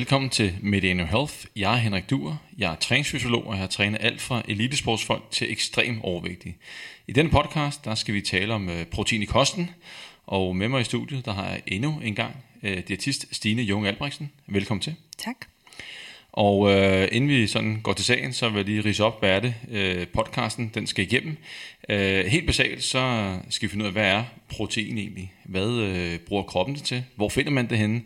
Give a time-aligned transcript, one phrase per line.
[0.00, 1.34] Velkommen til Medano Health.
[1.56, 2.36] Jeg er Henrik Duer.
[2.58, 6.56] Jeg er træningsfysiolog, og jeg har trænet alt fra elitesportsfolk til ekstrem overvægtige.
[7.06, 9.70] I denne podcast der skal vi tale om øh, protein i kosten,
[10.26, 13.86] og med mig i studiet der har jeg endnu en gang øh, diætist Stine Jung
[13.86, 14.30] Albrechtsen.
[14.46, 14.94] Velkommen til.
[15.18, 15.36] Tak.
[16.32, 19.30] Og øh, inden vi sådan går til sagen, så vil jeg lige rise op, hvad
[19.30, 21.36] er det, øh, podcasten den skal igennem.
[21.88, 25.32] Øh, helt basalt, så skal vi finde ud af, hvad er protein egentlig?
[25.44, 27.04] Hvad øh, bruger kroppen det til?
[27.16, 28.02] Hvor finder man det henne?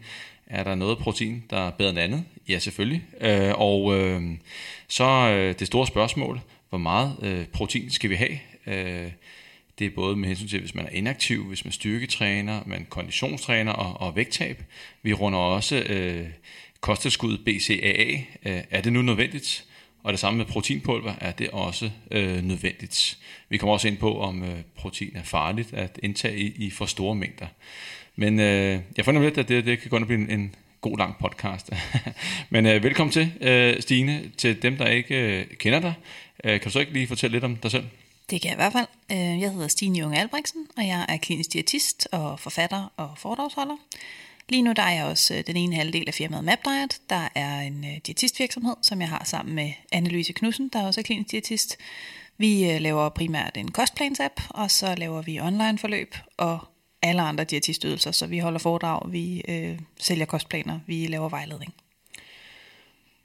[0.47, 2.25] Er der noget protein, der er bedre end andet?
[2.48, 3.02] Ja, selvfølgelig.
[3.21, 4.23] Øh, og øh,
[4.89, 8.39] så øh, det store spørgsmål, hvor meget øh, protein skal vi have?
[8.66, 9.11] Øh,
[9.79, 13.73] det er både med hensyn til, hvis man er inaktiv, hvis man styrketræner, man konditionstræner
[13.73, 14.62] og, og vægttab.
[15.02, 16.27] Vi runder også øh,
[16.80, 18.13] kosttilskud BCAA.
[18.45, 19.65] Øh, er det nu nødvendigt?
[20.02, 23.18] Og det samme med proteinpulver, er det også øh, nødvendigt.
[23.49, 26.87] Vi kommer også ind på, om øh, protein er farligt at indtage i, i for
[26.87, 27.46] store mængder.
[28.16, 31.16] Men øh, jeg fornemmer lidt, at det, det kan godt blive en, en god lang
[31.20, 31.70] podcast.
[32.51, 34.30] Men øh, velkommen til, øh, Stine.
[34.37, 35.95] Til dem, der ikke øh, kender dig,
[36.45, 37.84] øh, kan du så ikke lige fortælle lidt om dig selv?
[38.30, 38.87] Det kan jeg i hvert fald.
[39.12, 43.76] Øh, jeg hedder Stine Junge Albrechtsen, og jeg er klinisk diætist og forfatter og foredragsholder.
[44.49, 47.60] Lige nu der er jeg også øh, den ene halvdel af firmaet MapDiet, der er
[47.60, 51.76] en øh, diætistvirksomhed, som jeg har sammen med Annelise Knudsen, der også er klinisk diætist.
[52.38, 56.59] Vi laver primært en kostplans-app, og så laver vi online forløb og
[57.05, 58.10] alle andre diætistydelser.
[58.10, 61.74] Så vi holder foredrag, vi øh, sælger kostplaner, vi laver vejledning.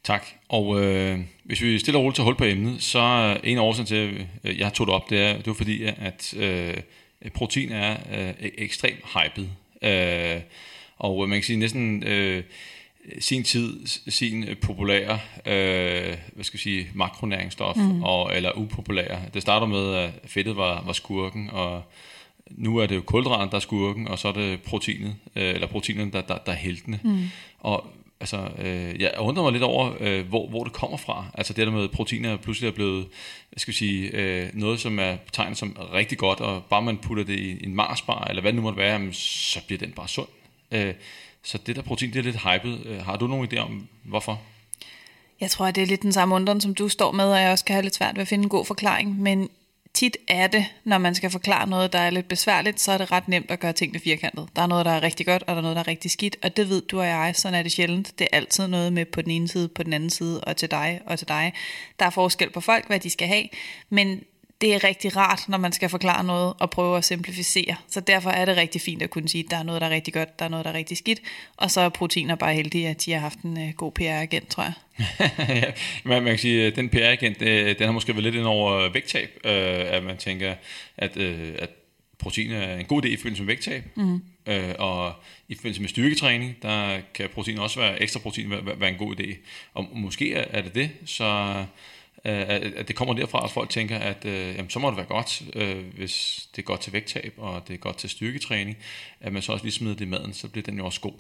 [0.03, 0.25] Tak.
[0.49, 4.27] Og øh, hvis vi stiller roligt til hul på emnet, så en af årsagen til,
[4.44, 6.77] at øh, jeg tog det op, det er, det var fordi, at øh,
[7.33, 9.49] protein er øh, ekstremt hypet.
[9.81, 10.41] Øh,
[10.97, 12.43] og man kan sige næsten øh,
[13.19, 18.03] sin tid, sin populære, øh, hvad skal jeg sige, makronæringsstof, mm.
[18.03, 19.21] og, eller upopulære.
[19.33, 21.83] Det starter med, at fedtet var, var skurken, og
[22.49, 25.67] nu er det jo kulhydraten, der er skurken, og så er det proteinet, øh, eller
[25.67, 26.99] proteinerne, der, der, der er heltene.
[27.04, 27.23] Mm.
[27.60, 27.86] Og
[28.20, 31.26] altså, øh, jeg undrer mig lidt over, øh, hvor, hvor det kommer fra.
[31.33, 33.08] Altså det der med, at proteiner pludselig er blevet,
[33.58, 37.23] skal vi sige, øh, noget, som er betegnet som rigtig godt, og bare man putter
[37.23, 40.08] det i en marsbar, eller hvad det nu måtte være, jamen, så bliver den bare
[40.08, 40.27] sund.
[40.71, 40.93] Øh,
[41.43, 42.86] så det der protein, det er lidt hypet.
[42.86, 44.42] Øh, har du nogen idé om, hvorfor?
[45.42, 47.52] Jeg tror, at det er lidt den samme undren, som du står med, og jeg
[47.52, 49.20] også kan have lidt svært ved at finde en god forklaring.
[49.20, 49.49] Men
[49.94, 53.11] tit er det, når man skal forklare noget, der er lidt besværligt, så er det
[53.11, 54.50] ret nemt at gøre tingene firkantet.
[54.55, 56.38] Der er noget, der er rigtig godt, og der er noget, der er rigtig skidt,
[56.44, 58.20] og det ved du og jeg, sådan er det sjældent.
[58.20, 60.72] Det er altid noget med på den ene side, på den anden side, og til
[60.72, 61.54] dig og til dig.
[62.00, 63.44] Der er forskel på folk, hvad de skal have,
[63.89, 64.23] men
[64.61, 67.75] det er rigtig rart, når man skal forklare noget og prøve at simplificere.
[67.87, 69.92] Så derfor er det rigtig fint at kunne sige, at der er noget, der er
[69.92, 71.21] rigtig godt, der er noget, der er rigtig skidt.
[71.58, 74.64] Og så er proteiner bare heldige, at de har haft en uh, god PR-agent, tror
[74.64, 74.73] jeg.
[75.64, 75.71] ja,
[76.03, 78.89] man, man kan sige, at den PR-agent, øh, den har måske været lidt ind over
[78.89, 79.30] vægttab.
[79.43, 79.52] Øh,
[79.93, 80.55] at man tænker,
[80.97, 81.70] at, øh, at
[82.17, 83.83] protein er en god idé i forbindelse med vægttab.
[83.95, 84.21] Mm.
[84.47, 85.14] Øh, og
[85.47, 89.20] i forbindelse med styrketræning, der kan protein også være, ekstra protein være, være en god
[89.20, 89.36] idé.
[89.73, 91.53] Og måske er det det, så
[92.23, 95.41] at det kommer derfra, at folk tænker, at øh, jamen, så må det være godt,
[95.55, 98.77] øh, hvis det er godt til vægttab, og det er godt til styrketræning,
[99.19, 101.13] at man så også lige smider det i maden, så bliver den jo også god.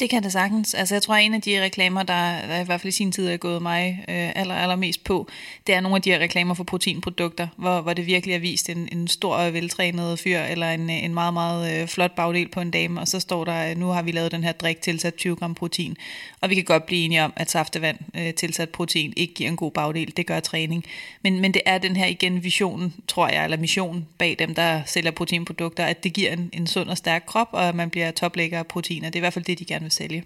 [0.00, 0.74] Det kan det sagtens.
[0.74, 3.12] Altså jeg tror, at en af de reklamer, der, der i hvert fald i sin
[3.12, 5.28] tid er gået mig øh, aller, allermest på,
[5.66, 8.68] det er nogle af de her reklamer for proteinprodukter, hvor, hvor det virkelig er vist
[8.68, 12.60] en, en stor og veltrænet fyr, eller en, en meget, meget øh, flot bagdel på
[12.60, 15.14] en dame, og så står der, øh, nu har vi lavet den her drik tilsat
[15.14, 15.96] 20 gram protein.
[16.40, 19.56] Og vi kan godt blive enige om, at saftevand øh, tilsat protein ikke giver en
[19.56, 20.84] god bagdel, det gør træning.
[21.22, 24.82] Men, men det er den her igen vision, tror jeg, eller mission bag dem, der
[24.86, 28.10] sælger proteinprodukter, at det giver en, en sund og stærk krop, og at man bliver
[28.10, 29.08] toplægger af proteiner.
[29.08, 30.24] Det er i hvert fald det, de gerne vil sælge.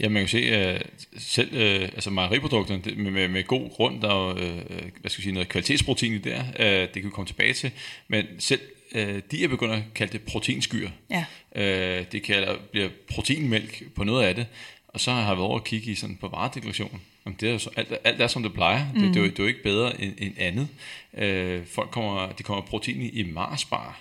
[0.00, 0.86] Ja, man kan se, at
[1.18, 5.22] selv uh, altså mejeriprodukterne med, med, med god grund, der er uh, hvad skal jeg
[5.22, 7.70] sige, noget kvalitetsprotein i der, uh, det kan vi komme tilbage til,
[8.08, 8.60] men selv
[8.94, 10.90] uh, de er begyndt at kalde det proteinskyer.
[11.10, 11.24] Ja.
[11.56, 14.46] Uh, det kalder, bliver proteinmælk på noget af det,
[14.88, 17.00] og så har jeg været over at kigge i sådan på varedeklarationen.
[17.26, 18.86] Jamen, det er jo så, alt, alt er som det plejer.
[18.94, 19.00] Mm.
[19.00, 20.68] Det, det, er jo, det er jo ikke bedre end, end andet.
[21.12, 24.00] Uh, folk kommer, de kommer protein i, i Marsbar.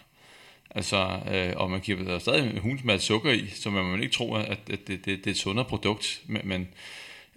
[0.72, 4.14] Altså, øh, og man giver der stadig en masse sukker i, så man, man ikke
[4.14, 6.22] tror, at, at det, det, det er et sundere produkt.
[6.26, 6.68] Men, men,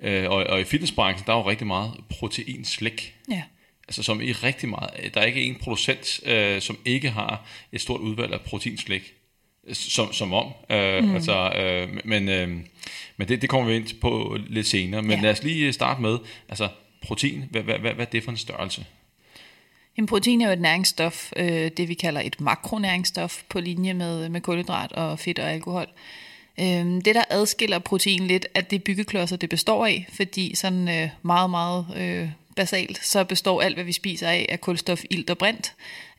[0.03, 3.15] øh, og, og i fitnessbranchen, der er jo rigtig meget proteinslæk.
[3.31, 3.43] Ja.
[3.89, 5.15] Altså som i rigtig meget.
[5.15, 9.15] Der er ikke en producent, øh, som ikke har et stort udvalg af proteinslæk.
[9.73, 10.53] Som, som om.
[10.71, 11.15] Øh, mm.
[11.15, 12.49] altså, øh, men øh,
[13.17, 15.03] men det, det kommer vi ind på lidt senere.
[15.03, 15.21] Men ja.
[15.21, 16.19] lad os lige starte med,
[16.49, 16.69] altså
[17.03, 18.87] protein, hvad, hvad, hvad, hvad er det for en størrelse?
[19.97, 24.29] En protein er jo et næringsstof, øh, det vi kalder et makronæringsstof på linje med,
[24.29, 25.87] med kulhydrat og fedt og alkohol.
[26.61, 31.09] Øh, det, der adskiller protein lidt, at det byggeklodser, det består af, fordi sådan øh,
[31.23, 35.39] meget, meget øh, basalt, så består alt, hvad vi spiser af, af kulstof, ilt og
[35.39, 35.73] brint.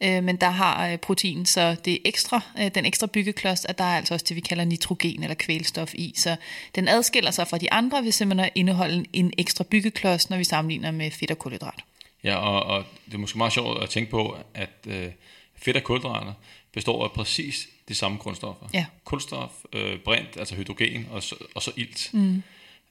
[0.04, 3.78] Øh, men der har øh, protein, så det er ekstra, øh, den ekstra byggeklods, at
[3.78, 6.14] der er altså også det, vi kalder nitrogen eller kvælstof i.
[6.16, 6.36] Så
[6.76, 10.44] den adskiller sig fra de andre ved simpelthen at indeholde en ekstra byggeklods, når vi
[10.44, 11.84] sammenligner med fedt og kulhydrat.
[12.24, 15.12] Ja, og, og det er måske meget sjovt at tænke på, at øh,
[15.56, 16.34] fedt og kulhydrater
[16.74, 18.66] består af præcis de samme grundstoffer.
[18.74, 18.86] Ja.
[19.04, 22.10] Kulstof, øh, brint, altså hydrogen, og så, og så ilt.
[22.14, 22.44] Mm.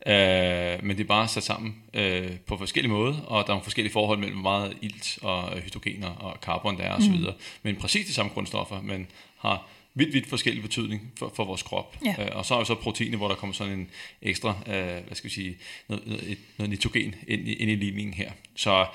[0.06, 3.62] Øh, men det er bare sat sammen øh, på forskellige måder, og der er nogle
[3.62, 7.17] forskellige forhold mellem, hvor meget ilt og hydrogener og carbon der er osv.
[7.17, 7.26] Mm.
[7.62, 9.06] Men præcis de samme grundstoffer, men
[9.38, 11.97] har vidt, vidt forskellig betydning for, for vores krop.
[12.05, 12.15] Ja.
[12.25, 13.91] Øh, og så er jo så proteiner, hvor der kommer sådan en
[14.23, 14.75] ekstra, øh,
[15.06, 15.56] hvad skal vi sige,
[15.89, 18.31] noget, noget, noget nitrogen ind, i- ind i ligningen her.
[18.56, 18.87] Så,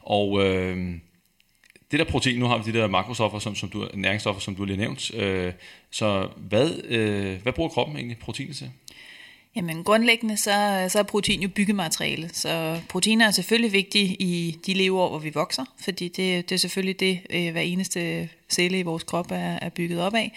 [0.00, 0.94] og øh,
[1.90, 4.64] det der protein, nu har vi de der makrostoffer, som, som du, næringsstoffer, som du
[4.64, 5.14] lige har nævnt.
[5.14, 5.52] Øh,
[5.90, 8.70] så hvad, øh, hvad bruger kroppen egentlig proteiner til?
[9.56, 14.74] Jamen grundlæggende så, så er protein jo byggemateriale, så proteiner er selvfølgelig vigtige i de
[14.74, 18.82] leveår, hvor vi vokser, fordi det, det er selvfølgelig det, øh, hver eneste celle i
[18.82, 20.32] vores krop er, er bygget op af.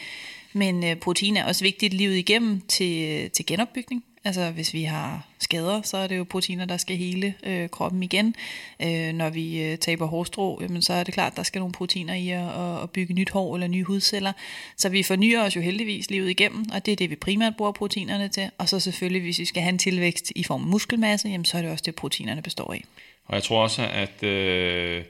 [0.54, 4.04] Men øh, protein er også vigtigt livet igennem til, til genopbygning.
[4.24, 8.04] Altså hvis vi har skader, så er det jo proteiner, der skal hele øh, kroppen
[8.04, 8.36] igen.
[8.81, 12.13] Øh, når vi øh, taber hårstrå, jamen, så er det klart, der skal nogle proteiner
[12.13, 14.33] i at, at, bygge nyt hår eller nye hudceller.
[14.77, 17.71] Så vi fornyer os jo heldigvis livet igennem, og det er det, vi primært bruger
[17.71, 18.50] proteinerne til.
[18.57, 21.57] Og så selvfølgelig, hvis vi skal have en tilvækst i form af muskelmasse, jamen, så
[21.57, 22.83] er det også det, proteinerne består af.
[23.25, 25.04] Og jeg tror også, at, øh,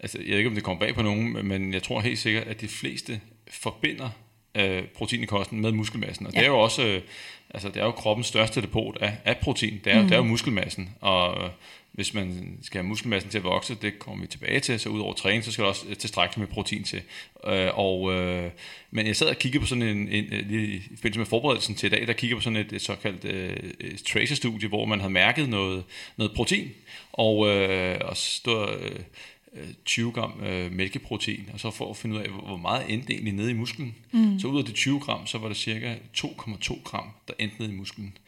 [0.00, 2.48] altså, jeg ved ikke, om det kommer bag på nogen, men jeg tror helt sikkert,
[2.48, 4.10] at de fleste forbinder
[4.54, 6.26] øh, protein i kosten med muskelmassen.
[6.26, 6.38] Og ja.
[6.38, 7.02] det er jo også, øh,
[7.54, 9.80] altså det er jo kroppens største depot af, af protein.
[9.84, 10.08] Det er, mm.
[10.08, 10.94] det er jo muskelmassen.
[11.00, 11.50] Og øh,
[11.92, 15.00] hvis man skal have muskelmassen til at vokse, det kommer vi tilbage til, så ud
[15.00, 17.02] over træning, så skal der også øh, tilstrækkeligt med protein til.
[17.46, 18.50] Øh, og, øh,
[18.90, 21.74] men jeg sad og kiggede på sådan en, en, en lige i forbindelse med forberedelsen
[21.74, 23.56] til i dag, der kiggede på sådan et, et såkaldt øh,
[24.06, 25.84] tracer-studie, hvor man havde mærket noget,
[26.16, 26.72] noget protein,
[27.12, 29.00] og, øh, og stod, øh,
[29.84, 33.34] 20 gram øh, mælkeprotein, og så for at finde ud af, hvor meget endte egentlig
[33.34, 33.94] nede i musklen.
[34.12, 34.38] Mm.
[34.38, 37.72] Så ud af de 20 gram, så var der cirka 2,2 gram, der endte nede
[37.72, 38.18] i musklen.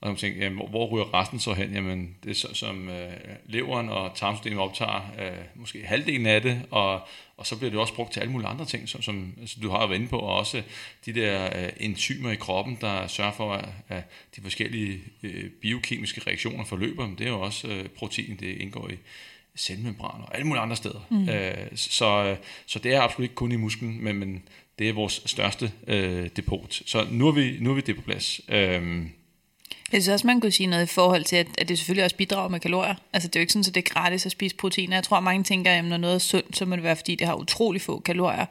[0.00, 1.72] Og jeg tænkte, jamen, hvor, hvor ryger resten så hen?
[1.72, 3.12] Jamen, det er så, som øh,
[3.46, 7.00] leveren og tarmsystemet optager øh, måske halvdelen af det, og,
[7.36, 9.70] og så bliver det også brugt til alle mulige andre ting, som, som altså, du
[9.70, 10.62] har været inde på, og også
[11.06, 14.02] de der øh, enzymer i kroppen, der sørger for, at, at
[14.36, 17.06] de forskellige øh, biokemiske reaktioner forløber.
[17.06, 18.96] Men det er jo også øh, protein, det indgår i
[19.56, 21.06] cellemembraner og alle mulige andre steder.
[21.10, 21.28] Mm.
[21.28, 22.36] Øh, så,
[22.66, 24.42] så det er absolut ikke kun i musklen, men, men
[24.78, 26.82] det er vores største øh, depot.
[26.86, 28.40] Så nu er vi, nu er vi det på plads.
[28.48, 29.02] Øh,
[29.92, 32.16] Jeg synes også, man kunne sige noget i forhold til, at, at det selvfølgelig også
[32.16, 32.94] bidrager med kalorier.
[33.12, 34.96] Altså det er jo ikke sådan, at det er gratis at spise proteiner.
[34.96, 37.14] Jeg tror, at mange tænker, at når noget er sundt, så må det være, fordi
[37.14, 38.46] det har utrolig få kalorier.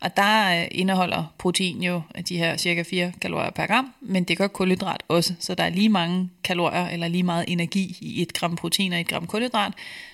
[0.00, 4.24] Og der øh, indeholder protein jo øh, de her cirka 4 kalorier per gram, men
[4.24, 5.34] det gør kulhydrat også.
[5.38, 9.00] Så der er lige mange kalorier eller lige meget energi i et gram protein og
[9.00, 9.72] et gram kulhydrat,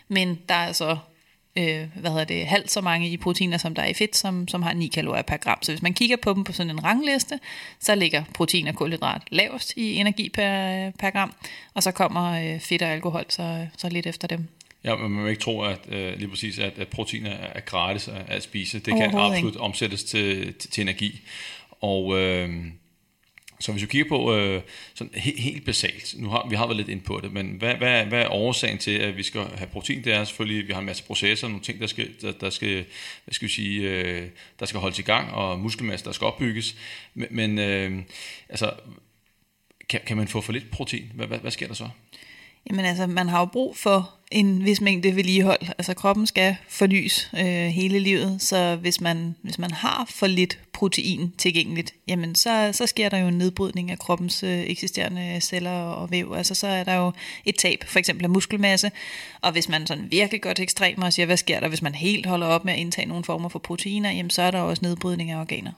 [0.08, 0.96] men der er altså
[1.56, 4.48] øh, hvad hedder det, halvt så mange i proteiner, som der er i fedt, som,
[4.48, 5.58] som har 9 kalorier per gram.
[5.62, 7.38] Så hvis man kigger på dem på sådan en rangliste,
[7.80, 11.32] så ligger protein og kulhydrat lavest i energi per, øh, per gram,
[11.74, 14.48] og så kommer øh, fedt og alkohol så, så lidt efter dem.
[14.86, 18.24] Ja, man må ikke tro, at øh, lige præcis, at, at proteiner er gratis at,
[18.28, 18.78] at spise.
[18.78, 19.60] Det kan absolut ikke.
[19.60, 21.20] omsættes til, til, til energi.
[21.80, 22.64] Og øh,
[23.60, 24.62] så hvis vi kigger på øh,
[24.94, 27.74] sådan helt, helt basalt, nu har vi har været lidt ind på det, men hvad,
[27.74, 30.04] hvad, hvad er årsagen til, at vi skal have protein?
[30.04, 32.50] Det er selvfølgelig, at vi har en masse processer, nogle ting, der skal, der, der
[32.50, 32.84] skal,
[33.24, 34.28] hvad skal vi sige, øh,
[34.60, 36.76] der skal holdes i gang, og muskelmasse, der skal opbygges.
[37.14, 38.02] Men, men øh,
[38.48, 38.72] altså,
[39.88, 41.12] kan, kan man få for lidt protein?
[41.14, 41.88] Hvad, hvad, hvad sker der så?
[42.70, 45.60] Jamen altså, man har jo brug for en vis mængde vedligehold.
[45.78, 50.58] Altså kroppen skal fornyes øh, hele livet, så hvis man, hvis man har for lidt
[50.72, 55.70] protein tilgængeligt, jamen så, så sker der jo en nedbrydning af kroppens øh, eksisterende celler
[55.70, 56.34] og væv.
[56.36, 57.12] Altså så er der jo
[57.44, 58.90] et tab, for eksempel af muskelmasse.
[59.40, 61.94] Og hvis man sådan virkelig går til ekstremer og siger, hvad sker der, hvis man
[61.94, 64.84] helt holder op med at indtage nogle former for proteiner, jamen så er der også
[64.84, 65.72] nedbrydning af organer.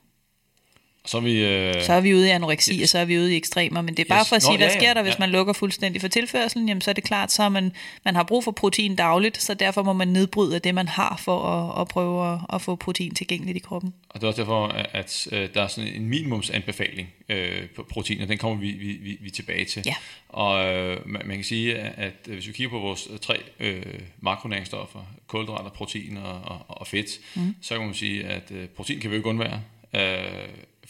[1.09, 1.45] Så er vi...
[1.45, 3.81] Øh, Så er vi ude i anoreksi, og så er vi ude i ekstremer.
[3.83, 4.29] Men det er bare Yes.
[4.29, 5.19] for at sige, Nå, hvad ja, sker der, hvis ja.
[5.19, 6.69] man lukker fuldstændig for tilførselen?
[6.69, 7.73] Jamen så er det klart, så man,
[8.05, 11.45] man har brug for protein dagligt, så derfor må man nedbryde det, man har for
[11.45, 13.95] at, at prøve at, at få protein tilgængeligt i kroppen.
[14.09, 17.87] Og det er også derfor, at, at øh, der er sådan en minimumsanbefaling øh, på
[17.91, 19.83] protein, og den kommer vi, vi, vi, vi tilbage til.
[19.87, 19.95] Ja.
[20.29, 23.37] Og øh, man, man kan sige, at, at hvis vi kigger på vores øh, tre
[23.61, 23.83] øh,
[24.21, 27.55] makronæringsstoffer, kulhydrater, protein og, og, og fedt, mm.
[27.63, 29.61] så kan man sige, at øh, protein kan vi jo ikke undvære.
[29.97, 30.23] Øh,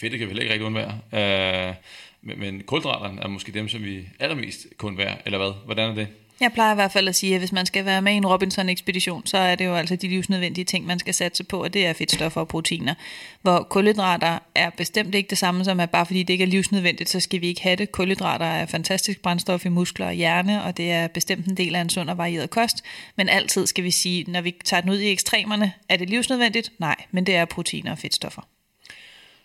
[0.01, 1.69] fedt kan vi heller ikke rigtig undvære.
[1.69, 1.75] Øh,
[2.23, 5.53] men, men kulhydraterne er måske dem, som vi allermest kun undvære, eller hvad?
[5.65, 6.09] Hvordan er det?
[6.41, 8.27] Jeg plejer i hvert fald at sige, at hvis man skal være med i en
[8.27, 11.87] Robinson-ekspedition, så er det jo altså de livsnødvendige ting, man skal satse på, og det
[11.87, 12.95] er fedtstoffer og proteiner.
[13.43, 17.11] Hvor kulhydrater er bestemt ikke det samme som, at bare fordi det ikke er livsnødvendigt,
[17.11, 17.93] så skal vi ikke have det.
[17.93, 21.81] Kulhydrater er fantastisk brændstof i muskler og hjerne, og det er bestemt en del af
[21.81, 22.85] en sund og varieret kost.
[23.17, 26.73] Men altid skal vi sige, når vi tager den ud i ekstremerne, er det livsnødvendigt?
[26.79, 28.43] Nej, men det er proteiner og fedtstoffer.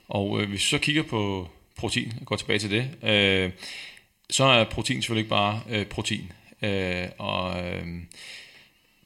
[0.08, 3.52] Og øh, hvis vi så kigger på protein, og går tilbage til det, øh,
[4.30, 6.32] så er protein selvfølgelig ikke bare øh, protein.
[6.62, 7.88] Øh, og øh,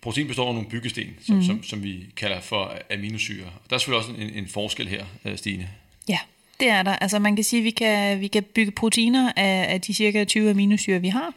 [0.02, 1.44] protein består af nogle byggesten, som, mm.
[1.44, 3.46] som, som vi kalder for aminosyre.
[3.70, 5.70] Der er selvfølgelig også en, en forskel her, øh, Stine.
[6.10, 6.20] Ja,
[6.60, 6.96] det er der.
[6.96, 10.26] Altså man kan sige, at vi kan, vi kan bygge proteiner af, af de cirka
[10.26, 11.34] 20 aminosyre, vi har.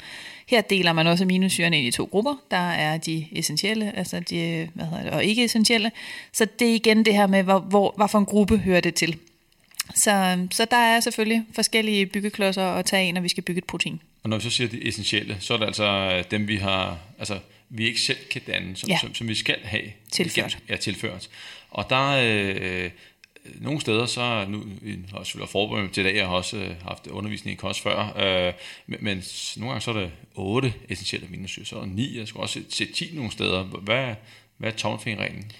[0.47, 2.35] Her deler man også aminosyrene ind i to grupper.
[2.51, 5.91] Der er de essentielle, altså de, hvad hedder det, og ikke essentielle.
[6.33, 8.95] Så det er igen det her med, hvor, hvor, hvad for en gruppe hører det
[8.95, 9.19] til.
[9.95, 13.65] Så, så der er selvfølgelig forskellige byggeklodser at tage ind, når vi skal bygge et
[13.65, 14.03] protein.
[14.23, 17.39] Og når vi så siger det essentielle, så er det altså dem, vi har, altså
[17.69, 18.99] vi ikke selv kan danne, som, ja.
[19.01, 19.83] som, som vi skal have.
[20.13, 20.59] Tilført.
[20.69, 21.29] Ja, tilført.
[21.71, 22.91] Og der er øh,
[23.61, 27.07] nogle steder, så nu vi har selvfølgelig forberedt til dag, jeg har også øh, haft
[27.07, 28.53] undervisning i kost før, øh,
[28.87, 29.25] men, men
[29.57, 32.87] nogle gange så er det otte essentielle aminosyre, så er ni, jeg skal også se
[32.87, 33.63] 10 nogle steder.
[33.63, 34.15] Hvad,
[34.57, 35.53] hvad er tommelfingerreglen?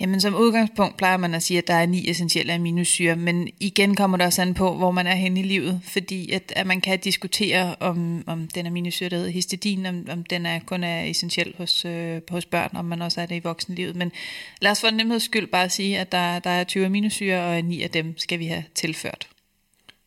[0.00, 3.96] Jamen som udgangspunkt plejer man at sige, at der er ni essentielle aminosyre, men igen
[3.96, 6.80] kommer det også an på, hvor man er henne i livet, fordi at, at man
[6.80, 11.04] kan diskutere, om, om den aminosyre, der hedder histidin, om, om den er kun er
[11.04, 13.96] essentiel hos, øh, hos børn, om man også er det i voksenlivet.
[13.96, 14.12] Men
[14.60, 17.82] lad os for nemheds skyld bare sige, at der, der er 20 aminosyre, og ni
[17.82, 19.28] af dem skal vi have tilført.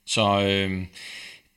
[0.06, 0.86] Så øh,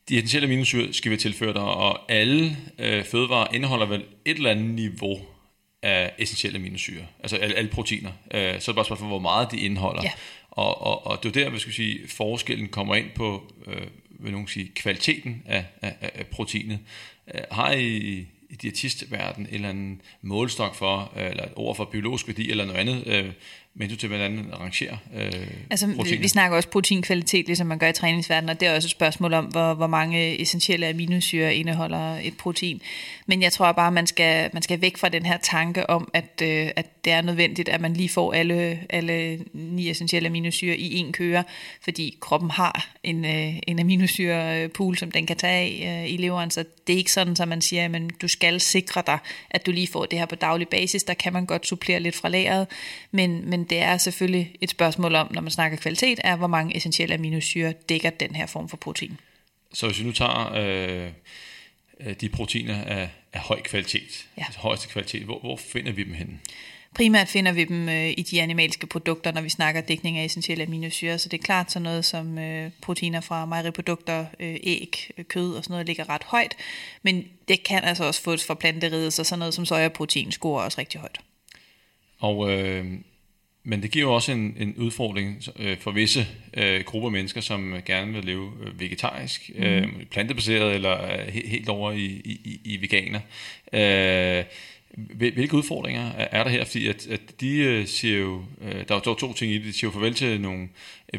[0.08, 4.50] de essentielle aminosyre skal vi have tilført, og alle øh, fødevarer indeholder vel et eller
[4.50, 5.18] andet niveau
[5.84, 8.10] af essentielle aminosyre, altså alle, alle proteiner.
[8.34, 10.02] Øh, så er det bare spørgsmål, hvor meget de indeholder.
[10.02, 10.10] Ja.
[10.50, 14.32] Og, og, og det er der, hvad skal sige, forskellen kommer ind på, øh, vil
[14.32, 16.78] nogen sige, kvaliteten af, af, af proteinet.
[17.34, 21.84] Øh, har I i diætistverden en eller anden målstok for, øh, eller et ord for
[21.84, 23.32] biologisk værdi, eller noget andet, øh,
[23.76, 25.32] men du til, hvordan arrangerer øh,
[25.70, 26.20] Altså, proteiner.
[26.20, 29.34] vi snakker også proteinkvalitet, ligesom man gør i træningsverdenen, og det er også et spørgsmål
[29.34, 32.80] om, hvor, hvor mange essentielle aminosyre indeholder et protein.
[33.26, 36.42] Men jeg tror bare, man skal, man skal væk fra den her tanke om, at,
[36.42, 40.94] øh, at det er nødvendigt, at man lige får alle, alle ni essentielle aminosyre i
[40.96, 41.44] en køre,
[41.80, 46.50] fordi kroppen har en, øh, en aminosyrepool, som den kan tage af øh, i leveren,
[46.50, 49.18] så det er ikke sådan, at man siger, at du skal sikre dig,
[49.50, 51.02] at du lige får det her på daglig basis.
[51.04, 52.66] Der kan man godt supplere lidt fra lageret,
[53.10, 56.76] men, men det er selvfølgelig et spørgsmål om, når man snakker kvalitet, er, hvor mange
[56.76, 59.20] essentielle aminosyre dækker den her form for protein.
[59.72, 61.10] Så hvis vi nu tager øh,
[62.00, 64.44] øh, de proteiner af, af høj kvalitet, ja.
[64.46, 66.38] altså højeste kvalitet, hvor, hvor finder vi dem henne?
[66.94, 70.64] Primært finder vi dem øh, i de animalske produkter, når vi snakker dækning af essentielle
[70.64, 71.18] aminosyre.
[71.18, 75.54] Så det er klart sådan noget som øh, proteiner fra mejeriprodukter, øh, æg, øh, kød
[75.54, 76.56] og sådan noget ligger ret højt.
[77.02, 80.78] Men det kan altså også fås fra planteriget, så sådan noget som sojaprotein scorer også
[80.78, 81.18] rigtig højt.
[82.18, 82.86] Og øh,
[83.64, 87.74] men det giver jo også en, en udfordring øh, for visse øh, grupper mennesker, som
[87.86, 89.64] gerne vil leve øh, vegetarisk, mm.
[89.64, 93.20] øh, plantebaseret eller øh, helt over i, i, i veganer.
[93.72, 94.44] Øh,
[95.16, 96.64] hvilke udfordringer er der her?
[96.64, 99.64] Fordi at, at de øh, siger jo, øh, der er jo to ting i det,
[99.64, 100.68] de siger jo farvel til nogle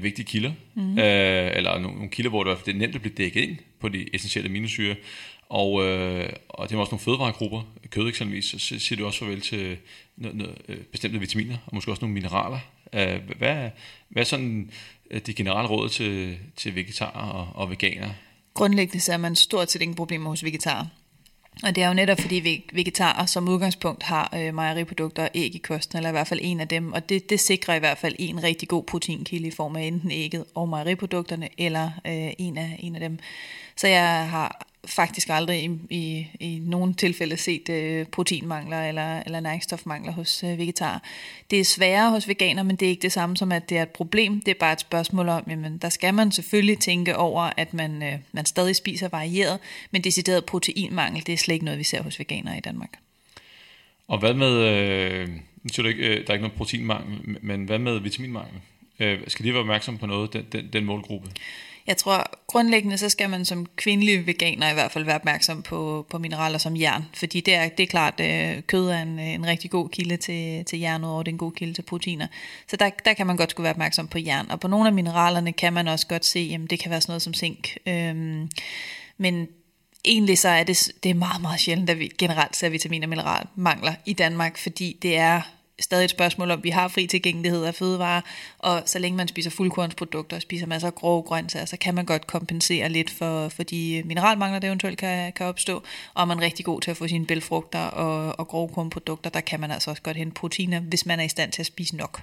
[0.02, 1.00] vigtige kilder, mm.
[1.00, 4.16] øh, eller nogle, nogle kilder, hvor det er nemt at blive dækket ind på de
[4.16, 4.96] essentielle aminosyre,
[5.50, 9.42] og, øh, og det er også nogle fødevaregrupper, kød eksempelvis, så siger du også farvel
[9.42, 9.78] til
[10.18, 12.60] noget, noget, øh, bestemte vitaminer, og måske også nogle mineraler.
[12.94, 13.70] Øh, hvad,
[14.10, 14.72] hvad er sådan
[15.12, 18.10] øh, de generelle råd til, til vegetarer og, og veganer?
[18.54, 20.86] Grundlæggende så er man stort set ingen problemer hos vegetarer.
[21.64, 25.58] Og det er jo netop fordi vegetarer som udgangspunkt har øh, mejeriprodukter og æg i
[25.58, 28.16] kosten, eller i hvert fald en af dem, og det, det sikrer i hvert fald
[28.20, 32.76] en rigtig god proteinkilde i form af enten ægget og mejeriprodukterne, eller øh, en, af,
[32.80, 33.20] en af dem.
[33.76, 39.40] Så jeg har faktisk aldrig i, i, i nogen tilfælde set øh, proteinmangler eller, eller
[39.40, 41.00] næringsstofmangler hos øh, vegetarer.
[41.52, 43.84] Det er sværere hos veganer, men det er ikke det samme som, at det er
[43.84, 44.42] et problem.
[44.42, 48.04] Det er bare et spørgsmål om, jamen der skal man selvfølgelig tænke over, at man,
[48.04, 49.60] øh, man stadig spiser varieret,
[49.92, 53.00] men decideret proteinmangel, det er slet ikke noget, vi ser hos veganere i Danmark.
[54.08, 55.30] Og hvad med, øh,
[55.72, 58.62] så du ikke, øh, der er ikke noget proteinmangel, men hvad med vitaminmangel?
[59.00, 61.30] Øh, skal de være opmærksom på noget, den, den, den målgruppe?
[61.88, 66.06] Jeg tror grundlæggende, så skal man som kvindelig veganer i hvert fald være opmærksom på,
[66.10, 69.20] på mineraler som jern, fordi det er, det er klart, at øh, kød er en,
[69.20, 72.28] en rigtig god kilde til, til jern, og det er en god kilde til proteiner.
[72.68, 74.94] Så der, der kan man godt skulle være opmærksom på jern, og på nogle af
[74.94, 77.78] mineralerne kan man også godt se, at det kan være sådan noget som zink.
[77.88, 78.50] Øhm,
[79.18, 79.48] men
[80.06, 83.10] egentlig så er det, det er meget, meget sjældent, at vi generelt ser vitamin- og
[83.10, 85.42] mineralmangler i Danmark, fordi det er
[85.80, 88.22] stadig et spørgsmål om, vi har fri tilgængelighed af fødevarer,
[88.60, 92.06] og så længe man spiser fuldkornsprodukter og spiser masser af grove grøntsager, så kan man
[92.06, 96.42] godt kompensere lidt for, for de mineralmangler, der eventuelt kan, kan opstå, og er man
[96.42, 99.90] rigtig god til at få sine bælfrugter og, og grove kornprodukter, der kan man altså
[99.90, 102.22] også godt hente proteiner, hvis man er i stand til at spise nok.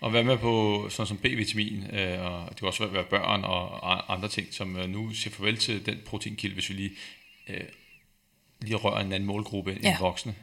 [0.00, 4.12] Og hvad med på sådan som B-vitamin, øh, og det kan også være børn og
[4.14, 6.90] andre ting, som øh, nu siger farvel til den proteinkilde, hvis vi lige,
[7.48, 7.64] øh,
[8.60, 9.96] lige rører en anden målgruppe end ja.
[10.00, 10.34] voksne?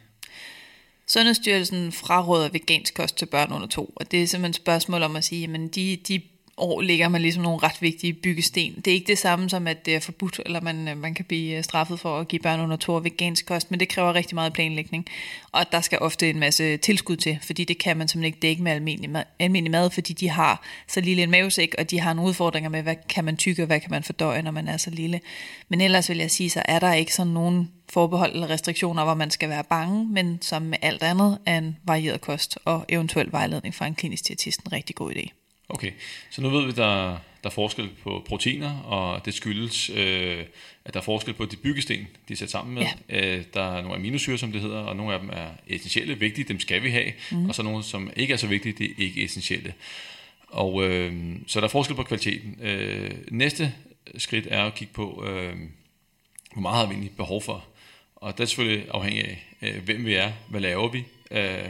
[1.13, 5.15] Sundhedsstyrelsen fraråder vegansk kost til børn under to, og det er simpelthen et spørgsmål om
[5.15, 6.21] at sige, at de, de
[6.57, 8.75] år ligger man ligesom nogle ret vigtige byggesten.
[8.75, 11.25] Det er ikke det samme som, at det er forbudt, eller man, øh, man kan
[11.25, 14.35] blive øh, straffet for at give børn under to vegansk kost, men det kræver rigtig
[14.35, 15.05] meget planlægning.
[15.51, 18.63] Og der skal ofte en masse tilskud til, fordi det kan man simpelthen ikke dække
[18.63, 22.13] med almindelig mad, almindelig mad fordi de har så lille en mavesæk, og de har
[22.13, 24.77] nogle udfordringer med, hvad kan man tykke, og hvad kan man fordøje, når man er
[24.77, 25.21] så lille.
[25.69, 29.13] Men ellers vil jeg sige, så er der ikke sådan nogen forbehold eller restriktioner, hvor
[29.13, 33.31] man skal være bange, men som med alt andet er en varieret kost og eventuel
[33.31, 35.42] vejledning fra en klinisk diætist en rigtig god idé.
[35.69, 35.91] Okay,
[36.29, 40.45] så nu ved vi, der, der er forskel på proteiner, og det skyldes, øh,
[40.85, 42.85] at der er forskel på de byggesten, de er sat sammen med.
[43.09, 43.37] Ja.
[43.37, 46.45] Øh, der er nogle aminosyre, som det hedder, og nogle af dem er essentielle, vigtige,
[46.47, 47.49] dem skal vi have, mm.
[47.49, 49.73] og så nogle, som ikke er så vigtige, det er ikke essentielle.
[50.47, 52.57] Og øh, så der er forskel på kvaliteten.
[52.61, 53.73] Øh, næste
[54.17, 55.55] skridt er at kigge på, øh,
[56.53, 57.65] hvor meget har vi egentlig behov for.
[58.15, 61.69] Og det er selvfølgelig afhængigt af, øh, hvem vi er, hvad laver vi, øh,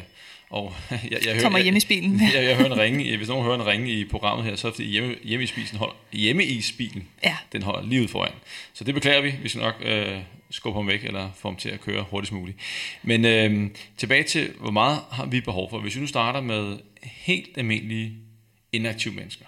[0.54, 0.74] og
[1.12, 2.22] jeg, jeg Kommer hjem i spilen.
[2.22, 4.68] Jeg, jeg, jeg hører en ringe, hvis nogen hører en ringe i programmet her, så
[4.68, 7.38] er det fordi hjemme, hjemme i spisen holder, hjemme i spilen, ja.
[7.52, 8.32] den holder lige ud foran.
[8.74, 10.20] Så det beklager vi, vi skal nok øh,
[10.50, 12.58] skubbe ham væk, eller få ham til at køre hurtigst muligt.
[13.04, 15.80] Men øh, tilbage til, hvor meget har vi behov for?
[15.80, 18.14] Hvis vi nu starter med helt almindelige
[18.72, 19.46] inaktive mennesker,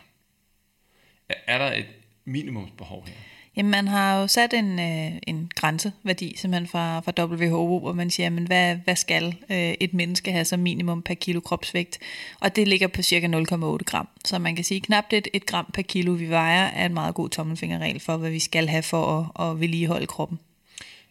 [1.29, 1.87] er der et
[2.25, 3.13] minimumsbehov her?
[3.57, 8.09] Jamen, man har jo sat en, øh, en grænseværdi simpelthen fra, fra WHO, hvor man
[8.09, 11.99] siger, men hvad, hvad skal øh, et menneske have som minimum per kilo kropsvægt?
[12.39, 14.07] Og det ligger på cirka 0,8 gram.
[14.25, 17.15] Så man kan sige, knap et, et gram per kilo, vi vejer, er en meget
[17.15, 20.39] god tommelfingerregel for, hvad vi skal have for at, at vedligeholde kroppen.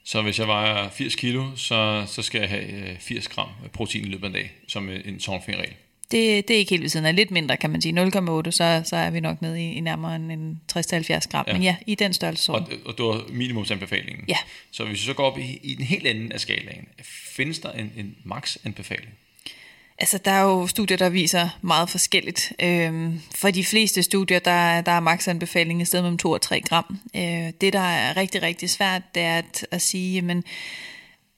[0.05, 4.05] Så hvis jeg vejer 80 kilo, så, så skal jeg have øh, 80 gram protein
[4.05, 5.75] i løbet af en dag, som øh, en tommelfingerregel
[6.11, 7.17] det, det er ikke helt ved siden af.
[7.17, 8.03] Lidt mindre, kan man sige.
[8.03, 11.45] 0,8, så, så er vi nok nede i, i nærmere en 60-70 gram.
[11.47, 11.53] Ja.
[11.53, 12.53] Men ja, i den størrelse.
[12.53, 14.25] Og, og det var minimumsanbefalingen.
[14.29, 14.39] Ja.
[14.71, 16.89] Så hvis vi så går op i, i den helt anden af skalaen,
[17.37, 19.11] findes der en, en max-anbefaling?
[19.99, 22.53] Altså, der er jo studier, der viser meget forskelligt.
[22.63, 26.61] Øhm, for de fleste studier, der, der er max-anbefaling i stedet mellem 2 og 3
[26.61, 26.99] gram.
[27.17, 30.45] Øh, det, der er rigtig, rigtig svært, det er at, at sige, men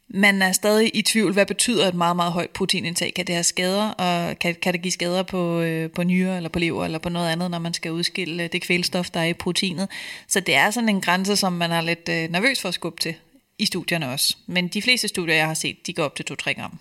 [0.09, 3.13] man er stadig i tvivl, hvad betyder et meget, meget højt proteinindtag?
[3.15, 6.49] Kan det have skader, og kan, kan det give skader på, øh, på nyre, eller
[6.49, 9.25] på lever, eller på noget andet, når man skal udskille øh, det kvælstof, der er
[9.25, 9.89] i proteinet?
[10.29, 13.01] Så det er sådan en grænse, som man er lidt øh, nervøs for at skubbe
[13.01, 13.15] til
[13.59, 14.37] i studierne også.
[14.47, 16.79] Men de fleste studier, jeg har set, de går op til 2-3 gram.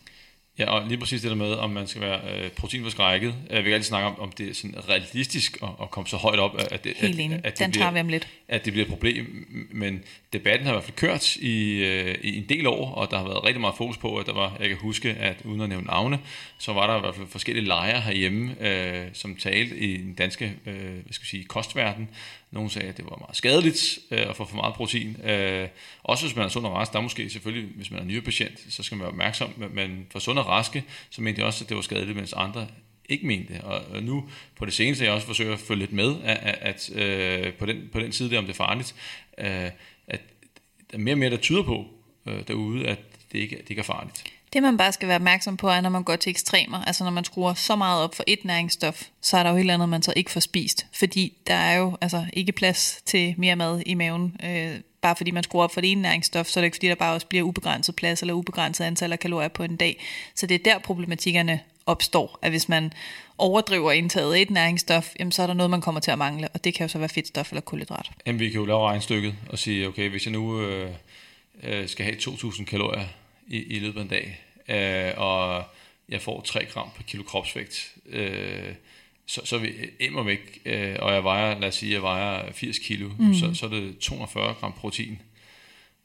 [0.60, 3.36] Ja, og lige præcis det der med, om man skal være øh, proteinforskrækket.
[3.50, 6.18] Øh, vi kan altid snakke om, om det er sådan realistisk at, at komme så
[6.18, 7.38] højt op, at det, Helt enig.
[7.38, 8.28] at, at det Den bliver, tager vi om lidt.
[8.48, 9.48] At det bliver et problem.
[9.72, 13.18] Men debatten har i hvert fald kørt i, øh, i en del år, og der
[13.18, 15.70] har været rigtig meget fokus på, at der var, jeg kan huske, at uden at
[15.70, 16.20] nævne navne,
[16.58, 20.54] så var der i hvert fald forskellige lejre herhjemme, øh, som talte i den danske
[20.66, 22.10] øh, hvad skal jeg sige, kostverden,
[22.56, 25.18] nogle sagde, at det var meget skadeligt øh, at få for meget protein.
[25.24, 25.68] Øh,
[26.04, 28.66] også hvis man er sund og rask, der er måske selvfølgelig, hvis man er nyopatient,
[28.70, 31.70] så skal man være opmærksom, men for sund og raske, så mente jeg også, at
[31.70, 32.68] det var skadeligt, mens andre
[33.10, 33.62] ikke mente det.
[33.62, 36.96] Og nu på det seneste, jeg også forsøger at følge lidt med, at, at, at
[36.96, 38.96] øh, på, den, på den side der, om det er farligt,
[39.38, 39.70] øh,
[40.08, 40.22] at
[40.92, 41.86] der er mere og mere, der tyder på
[42.26, 43.00] øh, derude, at
[43.32, 44.24] det ikke, det ikke er farligt.
[44.56, 47.12] Det man bare skal være opmærksom på, er, når man går til ekstremer, altså når
[47.12, 50.02] man skruer så meget op for et næringsstof, så er der jo helt andet, man
[50.02, 50.86] så ikke får spist.
[50.94, 54.36] Fordi der er jo altså ikke plads til mere mad i maven.
[54.44, 56.88] Øh, bare fordi man skruer op for det ene næringsstof, så er det ikke fordi,
[56.88, 60.04] der bare også bliver ubegrænset plads eller ubegrænset antal af kalorier på en dag.
[60.36, 62.94] Så det er der problematikkerne opstår, at hvis man
[63.38, 66.48] overdriver indtaget af et næringsstof, jamen så er der noget, man kommer til at mangle,
[66.48, 68.12] og det kan jo så være fedtstof eller kulhydrat.
[68.26, 70.90] Jamen vi kan jo lave regnstykket og sige, okay, hvis jeg nu øh,
[71.64, 73.06] øh skal have 2.000 kalorier
[73.48, 75.64] i, i løbet af en dag, øh, og
[76.10, 78.74] jeg får 3 gram per kilo kropsvægt, øh,
[79.26, 82.52] så, så er vi immer væk, øh, og jeg vejer, lad os sige, jeg vejer
[82.52, 83.34] 80 kilo, mm.
[83.34, 85.22] så, så er det 240 gram protein.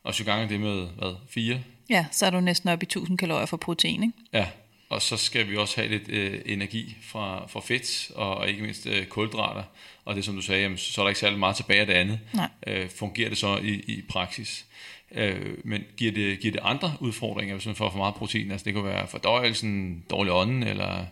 [0.04, 1.60] Og så ganger det med, hvad, 4?
[1.90, 4.14] Ja, så er du næsten oppe i 1000 kalorier for protein, ikke?
[4.32, 4.46] Ja,
[4.88, 8.62] og så skal vi også have lidt øh, energi fra, fra fedt, og, og ikke
[8.62, 9.62] mindst øh, kulhydrater.
[10.04, 11.94] Og det som du sagde, jamen, så er der ikke særlig meget tilbage af det
[11.94, 12.20] andet.
[12.34, 12.48] Nej.
[12.66, 14.66] Øh, fungerer det så i, i praksis?
[15.14, 18.50] Øh, men giver det, giver det andre udfordringer, hvis man får for meget protein?
[18.50, 21.04] Altså det kunne være fordøjelsen, dårlig ånden, eller...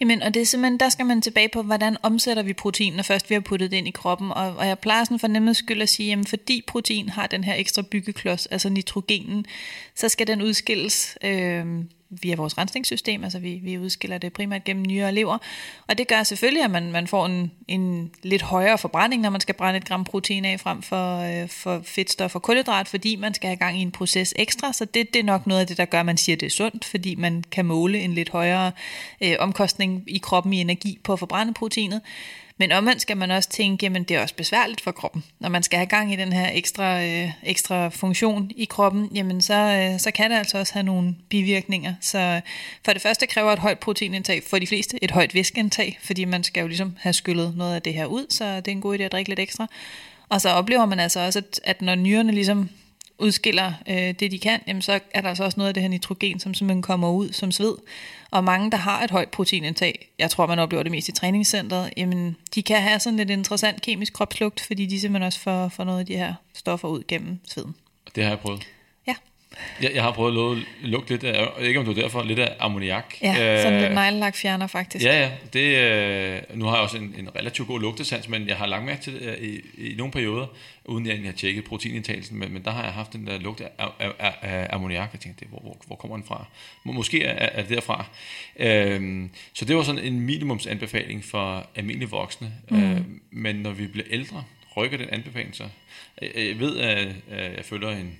[0.00, 3.02] Jamen, og det er simpelthen, der skal man tilbage på, hvordan omsætter vi protein, når
[3.02, 4.30] først vi har puttet det ind i kroppen.
[4.30, 7.44] Og, og jeg plejer sådan for nemmest skyld at sige, jamen fordi protein har den
[7.44, 9.46] her ekstra byggeklods, altså nitrogenen,
[9.94, 11.66] så skal den udskilles øh,
[12.22, 15.38] via vores rensningssystem, altså vi, vi udskiller det primært gennem nyere og lever,
[15.88, 19.40] og det gør selvfølgelig, at man, man får en, en lidt højere forbrænding, når man
[19.40, 23.34] skal brænde et gram protein af frem for, øh, for fedtstof og kulhydrat, fordi man
[23.34, 25.76] skal have gang i en proces ekstra, så det, det er nok noget af det,
[25.76, 28.30] der gør, at man siger, at det er sundt, fordi man kan måle en lidt
[28.30, 28.72] højere
[29.20, 32.00] øh, omkostning i kroppen i energi på at forbrænde proteinet.
[32.56, 35.24] Men omvendt skal man også tænke, at det er også besværligt for kroppen.
[35.38, 39.42] Når man skal have gang i den her ekstra, øh, ekstra funktion i kroppen, jamen
[39.42, 41.94] så, øh, så kan det altså også have nogle bivirkninger.
[42.00, 42.40] Så
[42.84, 46.44] for det første kræver et højt proteinindtag for de fleste et højt væskeindtag, fordi man
[46.44, 48.98] skal jo ligesom have skyllet noget af det her ud, så det er en god
[48.98, 49.66] idé at drikke lidt ekstra.
[50.28, 52.70] Og så oplever man altså også, at, at når nyrerne ligesom
[53.18, 55.90] udskiller øh, det, de kan, jamen så er der altså også noget af det her
[55.90, 57.74] nitrogen, som simpelthen kommer ud som sved.
[58.30, 61.90] Og mange, der har et højt proteinindtag, jeg tror, man oplever det mest i træningscenteret,
[61.96, 65.84] jamen de kan have sådan lidt interessant kemisk kropslugt, fordi de simpelthen også får, får
[65.84, 67.74] noget af de her stoffer ud gennem sveden.
[68.14, 68.66] Det har jeg prøvet.
[69.82, 72.56] Jeg, jeg har prøvet at lugte lidt af, ikke om du er derfor, lidt af
[72.60, 73.14] ammoniak.
[73.22, 75.04] Ja, sådan øh, lidt neglelak fjerner faktisk.
[75.04, 75.30] Ja, ja.
[75.52, 78.84] Det, øh, nu har jeg også en, en relativt god lugtesans, men jeg har lagt
[78.84, 80.46] mærke til det øh, i, i nogle perioder,
[80.84, 83.68] uden jeg har tjekket proteinindtagelsen, men, men der har jeg haft den der lugt af,
[83.98, 85.08] af, af, af ammoniak.
[85.12, 86.46] Jeg tænkte, hvor, hvor, hvor kommer den fra?
[86.84, 88.06] Måske er, er det derfra.
[88.56, 92.52] Øhm, så det var sådan en minimumsanbefaling for almindelige voksne.
[92.70, 92.92] Mm.
[92.92, 94.44] Øh, men når vi bliver ældre,
[94.76, 95.68] rykker den anbefaling sig.
[96.22, 97.08] Jeg ved, at
[97.56, 98.18] jeg følger en,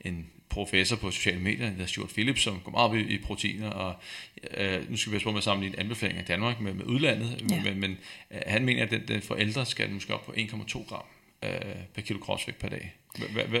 [0.00, 3.18] en professor på sociale medier, der hedder Stuart Phillips, som går meget op i, i
[3.18, 3.94] proteiner, og
[4.56, 7.44] øh, nu skal vi også på med at sammenligne anbefalinger i Danmark med, med udlandet,
[7.50, 7.62] ja.
[7.62, 7.98] men, men
[8.30, 11.04] øh, han mener, at den, den forældre skal måske op på 1,2 gram
[11.44, 11.50] øh,
[11.94, 12.94] per kilo kropsvægt per dag.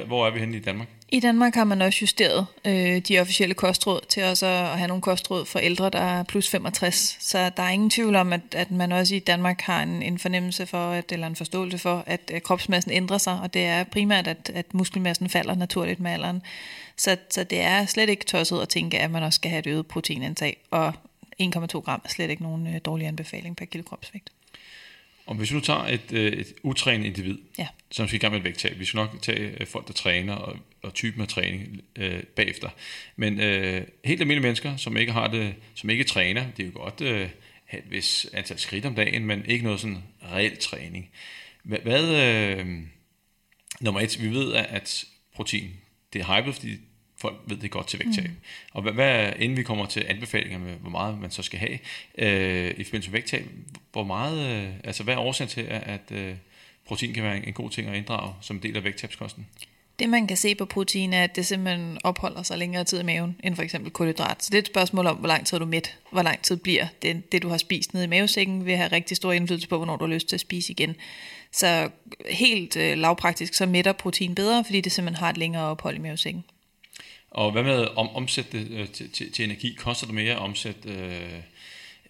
[0.06, 0.88] Hvor er vi henne i Danmark?
[1.08, 5.02] I Danmark har man også justeret øh, de officielle kostråd til også at have nogle
[5.02, 7.16] kostråd for ældre, der er plus 65.
[7.20, 10.18] Så der er ingen tvivl om, at, at man også i Danmark har en, en
[10.18, 13.84] fornemmelse for, at, eller en forståelse for, at, øh, kropsmassen ændrer sig, og det er
[13.84, 16.42] primært, at, at muskelmassen falder naturligt med alderen.
[16.96, 19.66] Så, så det er slet ikke tosset at tænke, at man også skal have et
[19.66, 20.92] øget proteinindtag, og
[21.42, 24.30] 1,2 gram er slet ikke nogen øh, dårlig anbefaling per kilo kropsvægt.
[25.26, 27.68] Og hvis vi nu tager et, øh, et utrænet individ, ja.
[27.90, 30.34] som skal i gang med et vægttab, vi skal nok tage øh, folk, der træner,
[30.34, 32.68] og, og typen af træning øh, bagefter.
[33.16, 36.72] Men øh, helt almindelige mennesker, som ikke har det, som ikke træner, det er jo
[36.74, 37.28] godt øh,
[37.64, 41.10] have et vis antal skridt om dagen, men ikke noget sådan reel træning.
[41.62, 42.08] Hvad, hvad
[42.58, 42.66] øh,
[43.80, 45.04] nummer et, vi ved, at
[45.34, 45.70] protein,
[46.12, 46.78] det er hypet, fordi
[47.22, 48.28] folk ved det godt til vægttab.
[48.28, 48.36] Mm.
[48.72, 51.78] Og hvad, hvad, inden vi kommer til anbefalinger med, hvor meget man så skal have
[52.18, 53.44] øh, i forbindelse med vægttab,
[53.92, 56.34] hvor meget, øh, altså hvad er årsagen til, at, øh,
[56.86, 59.46] protein kan være en, en god ting at inddrage som del af vægttabskosten?
[59.98, 63.02] Det man kan se på protein er, at det simpelthen opholder sig længere tid i
[63.02, 64.44] maven, end for eksempel kulhydrat.
[64.44, 66.56] Så det er et spørgsmål om, hvor lang tid er du mæt, hvor lang tid
[66.56, 69.76] bliver det, det du har spist nede i mavesækken, vil have rigtig stor indflydelse på,
[69.76, 70.96] hvornår du har lyst til at spise igen.
[71.52, 71.90] Så
[72.30, 75.98] helt øh, lavpraktisk, så mætter protein bedre, fordi det simpelthen har et længere ophold i
[75.98, 76.44] mavesækken.
[77.34, 79.74] Og hvad med at om, omsætte det øh, til, til, til energi?
[79.78, 81.42] Koster det mere at omsætte øh,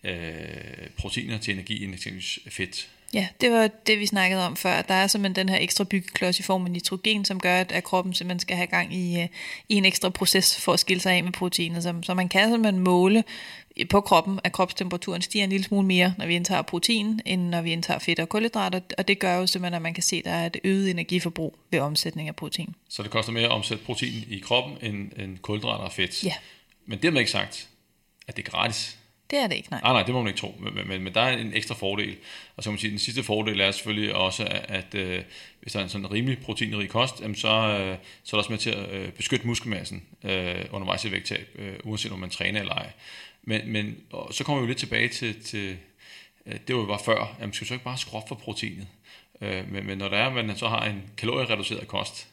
[0.04, 2.88] øh, proteiner til energi end eksempelvis fedt?
[3.14, 4.82] Ja, det var det, vi snakkede om før.
[4.82, 8.14] Der er simpelthen den her ekstra byggeklods i form af nitrogen, som gør, at kroppen
[8.14, 9.28] simpelthen skal have gang i, øh,
[9.68, 11.82] i en ekstra proces for at skille sig af med proteinet.
[11.82, 13.24] Så, så man kan simpelthen måle
[13.90, 17.62] på kroppen, at kropstemperaturen stiger en lille smule mere, når vi indtager protein, end når
[17.62, 20.24] vi indtager fedt og kulhydrater, og det gør jo simpelthen, at man kan se, at
[20.24, 22.74] der er et øget energiforbrug ved omsætning af protein.
[22.88, 26.24] Så det koster mere at omsætte protein i kroppen, end, end kulhydrater og fedt?
[26.24, 26.34] Ja.
[26.86, 27.68] Men dermed ikke sagt,
[28.28, 28.98] at det er gratis.
[29.32, 29.80] Det er det ikke, nej.
[29.80, 32.16] Nej, nej, det må man ikke tro, men, men, men der er en ekstra fordel.
[32.56, 35.22] Og så kan man sige, den sidste fordel er selvfølgelig også, at, øh,
[35.60, 38.52] hvis der er en sådan rimelig proteinrig kost, jamen så, øh, så er det også
[38.52, 42.60] med til at øh, beskytte muskelmassen øh, undervejs i vægttab, øh, uanset om man træner
[42.60, 42.90] eller ej.
[43.42, 45.76] Men, men og så kommer vi jo lidt tilbage til, til
[46.46, 48.34] øh, det var jo bare før, jamen skal vi så ikke bare skrue op for
[48.34, 48.86] proteinet?
[49.40, 52.28] Øh, men, men når der er, at man så har en kaloriereduceret kost,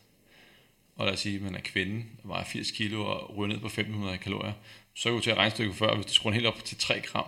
[0.96, 3.68] og lad os sige, at man er kvinde, vejer 80 kilo og ryger ned på
[3.68, 4.54] 1500 kalorier,
[4.96, 7.26] så kan du til at regnstykke før, hvis du skruer helt op til 3 gram.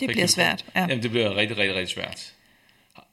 [0.00, 0.80] Det bliver svært, ja.
[0.80, 2.32] Jamen, det bliver rigtig, rigtig, rigtig svært.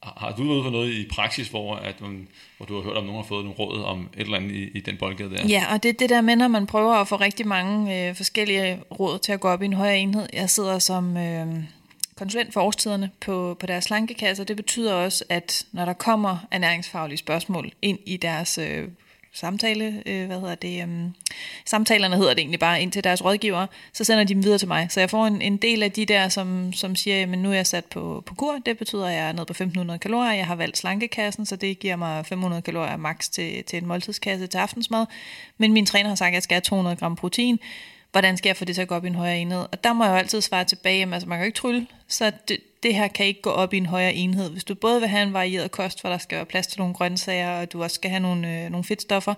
[0.04, 2.28] Har, har du været for noget i praksis, hvor, at man,
[2.58, 4.78] hvor du har hørt om, nogen har fået nogle råd om et eller andet i,
[4.78, 5.48] i den boldgade der?
[5.48, 8.16] Ja, og det er det der med, når man prøver at få rigtig mange øh,
[8.16, 10.28] forskellige råd til at gå op i en højere enhed.
[10.34, 11.48] Jeg sidder som øh,
[12.18, 14.44] konsulent for årstiderne på, på deres slankekasser.
[14.44, 18.88] Det betyder også, at når der kommer ernæringsfaglige spørgsmål ind i deres øh,
[19.36, 20.90] samtale, øh, hvad hedder det, øh,
[21.66, 24.68] samtalerne hedder det egentlig bare, ind til deres rådgiver, så sender de dem videre til
[24.68, 24.88] mig.
[24.90, 27.54] Så jeg får en, en del af de der, som, som siger, at nu er
[27.54, 30.48] jeg sat på, på kur, det betyder, at jeg er nede på 1500 kalorier, jeg
[30.48, 34.58] har valgt slankekassen, så det giver mig 500 kalorier max til, til en måltidskasse til
[34.58, 35.06] aftensmad.
[35.58, 37.60] Men min træner har sagt, at jeg skal have 200 gram protein,
[38.16, 39.66] hvordan skal jeg få det til at gå op i en højere enhed?
[39.72, 41.88] Og der må jeg jo altid svare tilbage, at altså, man kan jo ikke trylle,
[42.08, 44.50] så det, det her kan ikke gå op i en højere enhed.
[44.50, 46.94] Hvis du både vil have en varieret kost, hvor der skal være plads til nogle
[46.94, 49.34] grøntsager, og du også skal have nogle, øh, nogle fedtstoffer,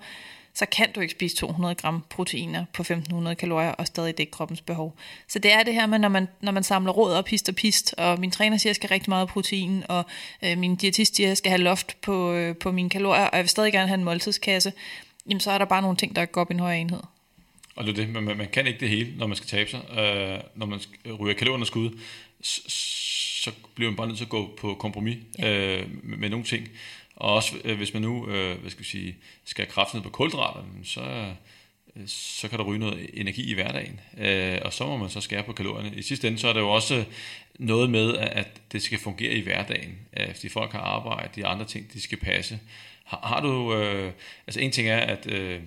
[0.54, 4.62] så kan du ikke spise 200 gram proteiner på 1500 kalorier og stadig dække kroppens
[4.62, 4.96] behov.
[5.28, 7.56] Så det er det her med, når man, når man samler råd op hist og
[7.56, 10.06] pist, og min træner siger, at jeg skal rigtig meget protein, og
[10.44, 13.38] øh, min diætist siger, at jeg skal have loft på, øh, på mine kalorier, og
[13.38, 14.74] jeg vil stadig gerne have en måltidskasse,
[15.30, 17.02] jamen så er der bare nogle ting, der går op i en højere enhed.
[17.78, 19.82] Og det er det, man, man kan ikke det hele, når man skal tabe sig.
[19.92, 20.80] Øh, når man
[21.20, 22.00] ryger kalorieunderskud,
[22.42, 22.62] så,
[23.44, 25.80] så bliver man bare nødt til at gå på kompromis ja.
[25.80, 26.70] øh, med, med nogle ting.
[27.16, 30.02] Og også øh, hvis man nu øh, hvad skal, vi sige, skal have kraft ned
[30.02, 31.02] på kulhydraterne, så,
[31.96, 34.00] øh, så kan der ryge noget energi i hverdagen.
[34.18, 35.96] Øh, og så må man så skære på kalorierne.
[35.96, 37.04] I sidste ende så er det jo også
[37.60, 39.98] noget med, at det skal fungere i hverdagen.
[40.20, 42.60] Øh, fordi folk har arbejde, de andre ting, de skal passe.
[43.04, 43.76] Har, har du...
[43.76, 44.12] Øh,
[44.48, 45.32] altså en ting er, at...
[45.32, 45.60] Øh,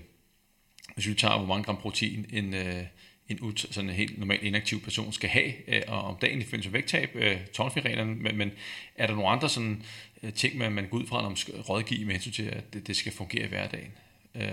[1.01, 2.83] hvis vi tager, hvor mange gram protein en, øh,
[3.29, 6.71] en, sådan en helt normal inaktiv person skal have øh, og om dagen i forbindelse
[6.71, 8.53] med vægttab, øh, reglerne men, men
[8.97, 9.83] er der nogle andre sådan,
[10.23, 12.73] øh, ting, man, man går ud fra, når man skal rådgive med hensyn til, at
[12.73, 13.93] det, det skal fungere i hverdagen?
[14.35, 14.49] Øh,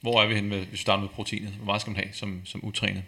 [0.00, 1.50] hvor er vi henne, med, hvis vi starter med proteinet?
[1.50, 3.02] Hvor meget skal man have som, som utrænet?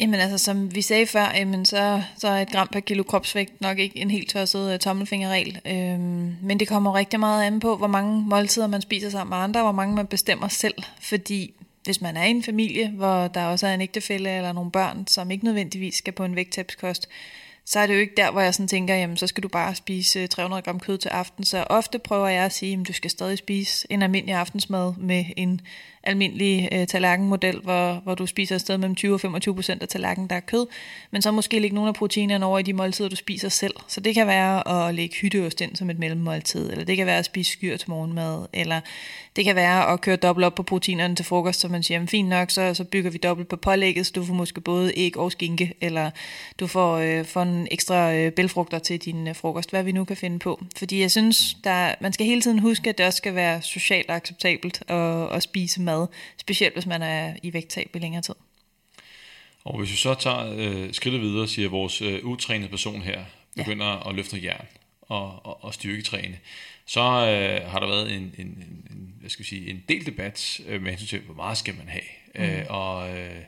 [0.00, 3.60] Jamen altså, som vi sagde før, jamen, så, så er et gram per kilo kropsvægt
[3.60, 5.60] nok ikke en helt tosset uh, tommelfingerregel.
[5.66, 9.44] Øhm, men det kommer rigtig meget an på, hvor mange måltider man spiser sammen med
[9.44, 10.74] andre, og hvor mange man bestemmer selv.
[11.00, 14.70] Fordi hvis man er i en familie, hvor der også er en ægtefælle eller nogle
[14.70, 17.08] børn, som ikke nødvendigvis skal på en vægttabskost,
[17.64, 19.74] så er det jo ikke der, hvor jeg sådan tænker, jamen så skal du bare
[19.74, 21.44] spise øh, 300 gram kød til aften.
[21.44, 25.24] Så ofte prøver jeg at sige, at du skal stadig spise en almindelig aftensmad med
[25.36, 25.60] en
[26.04, 29.88] almindelig øh, tallerkenmodel, hvor, hvor du spiser et sted mellem 20 og 25 procent af
[29.88, 30.66] tallerkenen, der er kød,
[31.10, 33.74] men så måske lægge nogle af proteinerne over i de måltider, du spiser selv.
[33.88, 37.18] Så det kan være at lægge hytteost ind som et mellemmåltid, eller det kan være
[37.18, 38.80] at spise skyr til morgenmad, eller
[39.36, 42.08] det kan være at køre dobbelt op på proteinerne til frokost, så man siger, jamen
[42.08, 45.16] fint nok, så, så bygger vi dobbelt på pålægget, så du får måske både æg
[45.16, 46.10] og skinke, eller
[46.60, 50.04] du får, øh, får en ekstra øh, bælfrugter til din øh, frokost, hvad vi nu
[50.04, 50.62] kan finde på.
[50.76, 54.10] Fordi jeg synes, der, man skal hele tiden huske, at det også skal være socialt
[54.10, 56.06] acceptabelt at, at spise mad mad,
[56.38, 58.34] specielt hvis man er i vægttab i længere tid.
[59.64, 63.24] Og hvis vi så tager øh, skridtet videre, siger vores øh, utrænede person her,
[63.56, 64.08] begynder ja.
[64.08, 64.66] at løfte jern
[65.02, 66.38] og, og, og styrketræne,
[66.86, 70.60] så øh, har der været en, en, en, hvad skal vi sige, en del debat
[70.66, 72.02] øh, med hensyn til, hvor meget skal man have.
[72.34, 72.42] Mm.
[72.42, 73.42] Øh, og øh,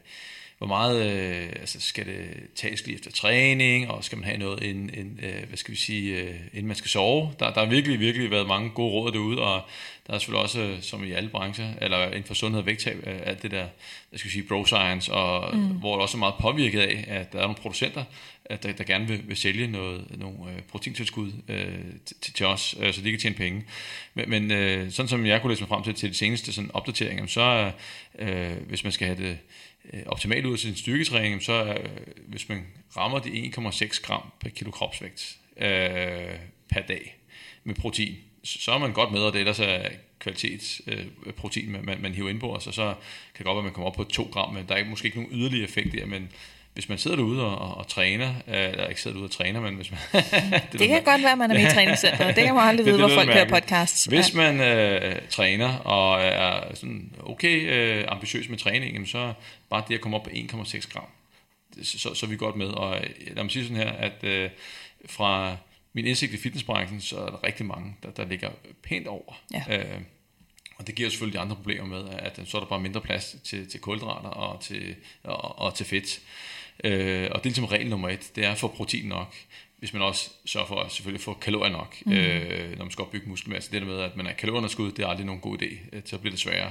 [0.59, 4.70] hvor meget øh, altså skal det tages lige efter træning, og skal man have noget,
[4.70, 7.33] en, en, øh, hvad skal vi sige, øh, inden man skal sove.
[7.38, 9.62] Der, der har virkelig, virkelig været mange gode råd derude, og
[10.07, 13.21] der er selvfølgelig også, som i alle brancher, eller inden for sundhed og vægttab, øh,
[13.25, 13.67] alt det der,
[14.09, 15.67] hvad skal sige, bro science, og mm.
[15.67, 18.05] hvor det også er meget påvirket af, at der er nogle producenter,
[18.51, 21.79] der, der gerne vil, vil sælge noget, nogle øh, proteintilskud øh,
[22.23, 23.64] til, til os, øh, så de kan tjene penge.
[24.14, 26.71] Men, men øh, sådan som jeg kunne læse mig frem til til de seneste sådan,
[26.75, 27.73] opdateringer, så
[28.19, 29.38] øh, hvis man skal have det
[29.93, 31.90] øh, optimalt ud af sin styrketræning, så øh,
[32.27, 35.69] hvis man rammer de 1,6 gram per kilo kropsvægt øh,
[36.69, 37.17] per dag
[37.64, 42.14] med protein, så er man godt med, og det ellers er kvalitetsprotein, øh, man, man
[42.14, 42.94] hiver ind på og så kan
[43.38, 45.18] det godt være, at man kommer op på 2 gram, men der er måske ikke
[45.18, 46.28] nogen yderligere effekt der, men
[46.74, 49.61] hvis man sidder derude og, og, og træner, øh, eller ikke sidder derude og træner,
[49.61, 50.00] men hvis man...
[50.12, 50.22] det,
[50.72, 52.37] det kan man, godt være, at man er med i træningscenteret.
[52.37, 54.04] Det kan man aldrig vide, hvor folk hører podcasts.
[54.04, 59.33] Hvis man øh, træner og er sådan okay øh, ambitiøs med træningen, så
[59.70, 61.07] bare det at komme op på 1,6 gram,
[61.83, 62.66] så, så, så er vi godt med.
[62.66, 64.50] Og øh, lad mig sige sådan her, at øh,
[65.07, 65.57] fra
[65.94, 68.50] min indsigt i fitnessbranchen, så er der rigtig mange, der, der ligger
[68.83, 69.42] pænt over.
[69.52, 69.78] Ja.
[69.78, 70.00] Øh,
[70.76, 73.37] og det giver selvfølgelig de andre problemer med, at så er der bare mindre plads
[73.44, 76.20] til, til kulhydrater og til, og, og til fedt.
[76.85, 79.35] Øh, og det er ligesom regel nummer et, det er at få protein nok,
[79.78, 82.12] hvis man også sørger for at selvfølgelig få kalorier nok, mm.
[82.12, 83.72] øh, når man skal opbygge muskelmasse.
[83.72, 86.18] Det der med, at man er kalorieunderskud, det er aldrig nogen god idé, øh, så
[86.18, 86.70] bliver det sværere.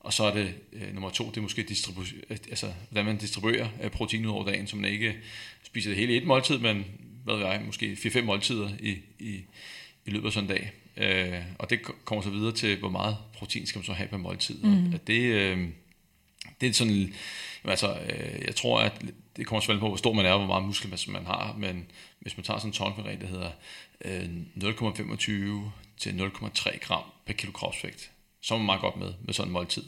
[0.00, 3.68] Og så er det øh, nummer to, det er måske distribu- altså, hvordan man distribuerer
[3.82, 5.16] øh, protein ud over dagen, så man ikke
[5.62, 6.86] spiser det hele i et måltid, men
[7.28, 9.44] hvad ved jeg, måske 4-5 måltider i, i,
[10.06, 10.72] i løbet af sådan en dag.
[10.96, 14.16] Øh, og det kommer så videre til, hvor meget protein skal man så have per
[14.16, 14.62] måltid.
[14.62, 14.92] Mm.
[14.94, 15.68] Og det, øh,
[16.60, 17.14] det er sådan,
[17.64, 19.02] altså, øh, jeg tror, at
[19.36, 21.86] det kommer selvfølgelig på, hvor stor man er, og hvor meget muskelmasse man har, men
[22.20, 23.50] hvis man tager sådan en tårnberegning, der hedder
[24.04, 28.10] øh, 0,25 til 0,3 gram per kilo kropsvægt,
[28.40, 29.84] så er man meget godt med, med sådan en måltid.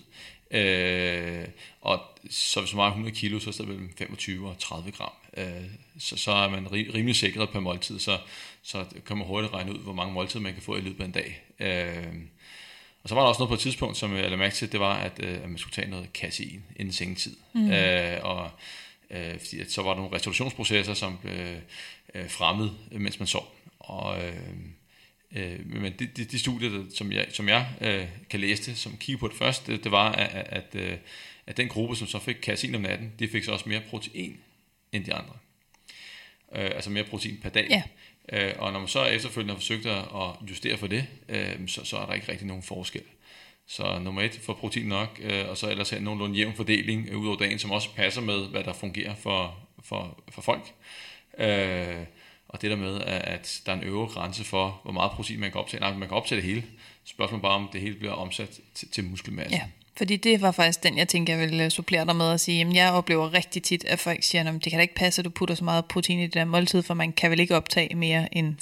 [0.50, 1.48] Øh,
[1.80, 2.00] og
[2.30, 5.12] så hvis man har 100 kilo, så er det mellem 25 og 30 gram.
[5.36, 5.64] Øh,
[5.98, 8.18] så, så er man rimelig sikret per måltid, så,
[8.62, 11.04] så kan man hurtigt regne ud, hvor mange måltider man kan få i løbet af
[11.04, 11.42] en dag.
[11.60, 12.14] Øh,
[13.02, 14.80] og så var der også noget på et tidspunkt, som jeg lavede mærke til, det
[14.80, 17.36] var, at, øh, at man skulle tage noget kasein inden sengetid.
[17.52, 17.70] Mm.
[17.70, 18.50] Øh, og
[19.10, 21.56] øh, fordi at så var der nogle restitutionsprocesser, som blev
[22.14, 23.54] øh, fremmet, mens man sov.
[23.78, 24.34] Og, øh,
[25.32, 28.78] øh, men de, de, de studier, der, som jeg, som jeg øh, kan læse det,
[28.78, 30.96] som kigger på det først, det, det var, at, at, øh,
[31.46, 34.36] at den gruppe, som så fik kasein om natten, de fik så også mere protein
[34.92, 35.34] end de andre.
[36.54, 37.66] Øh, altså mere protein per dag.
[37.70, 37.82] Ja.
[38.32, 41.98] Øh, og når man så efterfølgende har forsøgt at justere for det, øh, så, så
[41.98, 43.02] er der ikke rigtig nogen forskel.
[43.66, 47.18] Så nummer et, får protein nok, øh, og så ellers have nogenlunde jævn fordeling øh,
[47.18, 50.72] ud over dagen, som også passer med, hvad der fungerer for, for, for folk.
[51.38, 52.06] Øh,
[52.48, 55.50] og det der med, at der er en øvre grænse for, hvor meget protein man
[55.50, 55.80] kan optage.
[55.80, 56.64] Nej, man kan optage det hele.
[57.04, 59.56] Spørgsmålet bare, om det hele bliver omsat til, til muskelmasse.
[59.56, 59.62] Ja,
[60.00, 62.74] fordi det var faktisk den, jeg tænker, jeg ville supplere dig med at sige, jamen
[62.74, 65.30] jeg oplever rigtig tit, at folk siger, at det kan da ikke passe, at du
[65.30, 68.36] putter så meget protein i det der måltid, for man kan vel ikke optage mere
[68.36, 68.54] end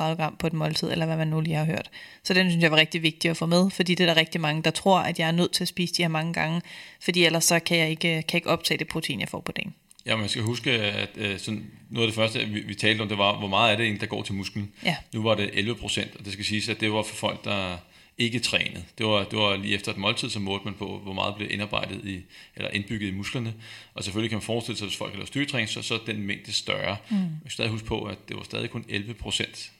[0.00, 1.90] 25-30 gram på et måltid, eller hvad man nu lige har hørt.
[2.24, 4.40] Så den synes jeg var rigtig vigtig at få med, fordi det er der rigtig
[4.40, 6.62] mange, der tror, at jeg er nødt til at spise de her mange gange,
[7.00, 9.52] fordi ellers så kan jeg ikke, kan jeg ikke optage det protein, jeg får på
[9.52, 9.74] dagen.
[10.06, 13.08] Ja, man skal huske, at øh, sådan, noget af det første, vi, vi talte om,
[13.08, 14.72] det var, hvor meget er det egentlig, der går til musklen.
[14.84, 14.96] Ja.
[15.14, 17.76] Nu var det 11 procent, og det skal siges, at det var for folk, der
[18.18, 18.84] ikke trænet.
[18.98, 21.50] Det var, det var lige efter et måltid, så målte man på, hvor meget blev
[21.50, 22.20] indarbejdet i,
[22.56, 23.54] eller indbygget i musklerne.
[23.94, 25.98] Og selvfølgelig kan man forestille sig, at hvis folk har lavet styrketræning, så, så er
[26.06, 26.96] den mængde større.
[27.10, 27.16] Mm.
[27.16, 29.72] Man skal stadig huske på, at det var stadig kun 11 procent,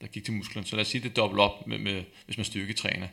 [0.00, 0.66] der gik til musklerne.
[0.66, 3.08] Så lad os sige, at det dobbelt op, med, med, hvis man styrketræner.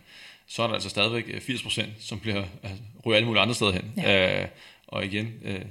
[0.48, 3.72] Så er der altså stadigvæk 80 procent, som bliver altså, ryger alle mulige andre steder
[3.72, 3.94] hen.
[3.98, 4.42] Ja.
[4.42, 4.48] Øh,
[4.88, 5.62] og igen, øh,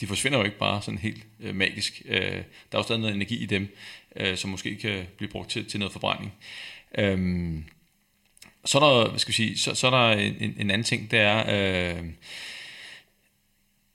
[0.00, 2.02] de forsvinder jo ikke bare sådan helt øh, magisk.
[2.04, 3.76] Øh, der er jo stadig noget energi i dem,
[4.16, 6.32] øh, som måske kan blive brugt til, til noget forbrænding.
[6.98, 7.58] Øh,
[8.64, 11.10] så er der, hvad skal vi sige, så, så er der en, en anden ting,
[11.10, 12.04] det er, øh,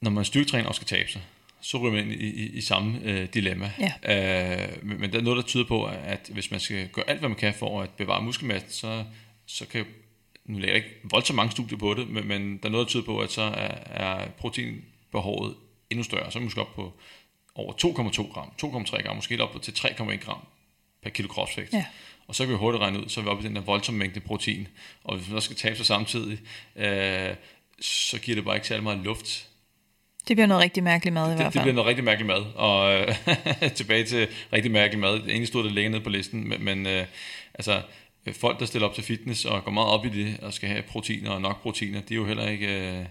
[0.02, 1.22] når man styrketræner og skal tabe sig,
[1.62, 3.72] så ryger man ind i, i, i samme øh, dilemma.
[3.80, 4.64] Ja.
[4.64, 7.20] Øh, men, men der er noget, der tyder på, at hvis man skal gøre alt,
[7.20, 9.04] hvad man kan for at bevare muskelmassen, så,
[9.46, 9.86] så kan
[10.46, 12.90] nu lægger jeg ikke voldsomt mange studier på det, men, men der er noget, der
[12.90, 15.56] tyder på, at så er, er proteinbehovet
[15.90, 16.32] endnu større.
[16.32, 16.94] Så er man måske op på
[17.56, 20.40] over 2,2 gram, 2,3 gram, måske helt op til 3,1 gram
[21.02, 21.74] per kilo kropsvægt.
[21.74, 21.86] Ja.
[22.28, 24.00] Og så kan vi hurtigt regne ud, så er vi oppe i den der voldsomme
[24.00, 24.68] mængde protein.
[25.04, 26.40] Og hvis man også skal tabe sig samtidig,
[26.76, 27.36] øh,
[27.82, 29.48] så giver det bare ikke særlig meget luft.
[30.28, 31.64] Det bliver noget rigtig mærkeligt mad i Det, hvert det fald.
[31.64, 32.44] bliver noget rigtig mærkeligt mad.
[32.56, 33.16] Og øh,
[33.80, 35.14] tilbage til rigtig mærkelig mad.
[35.20, 37.06] Egentlig stod det længere nede på listen, men, men øh,
[37.54, 37.82] altså,
[38.26, 40.70] øh, folk, der stiller op til fitness og går meget op i det, og skal
[40.70, 42.68] have proteiner og nok proteiner, de er jo heller ikke
[43.00, 43.06] øh,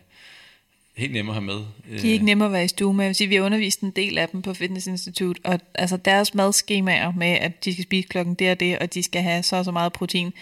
[0.96, 1.60] helt nemme at have med.
[2.02, 3.04] De er ikke nemme at være i stue med.
[3.04, 5.96] Jeg vil sige, vi har undervist en del af dem på Fitness Institute, og altså
[5.96, 9.42] deres madskemaer med, at de skal spise klokken det og det, og de skal have
[9.42, 10.32] så og så meget protein,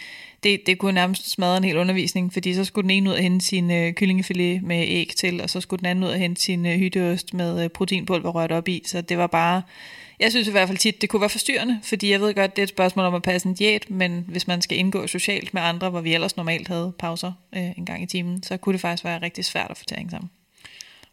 [0.43, 3.23] det, det kunne nærmest smadre en hel undervisning, fordi så skulle den ene ud og
[3.23, 6.43] hente sin øh, kyllingefilet med æg til, og så skulle den anden ud og hente
[6.43, 9.63] sin øh, hytteost med øh, proteinpulver rørt op i, så det var bare...
[10.21, 12.63] Jeg synes i hvert fald tit, det kunne være forstyrrende, fordi jeg ved godt, det
[12.63, 15.63] er et spørgsmål om at passe en diæt, men hvis man skal indgå socialt med
[15.63, 18.81] andre, hvor vi ellers normalt havde pauser øh, en gang i timen, så kunne det
[18.81, 20.31] faktisk være rigtig svært at få hænge sammen.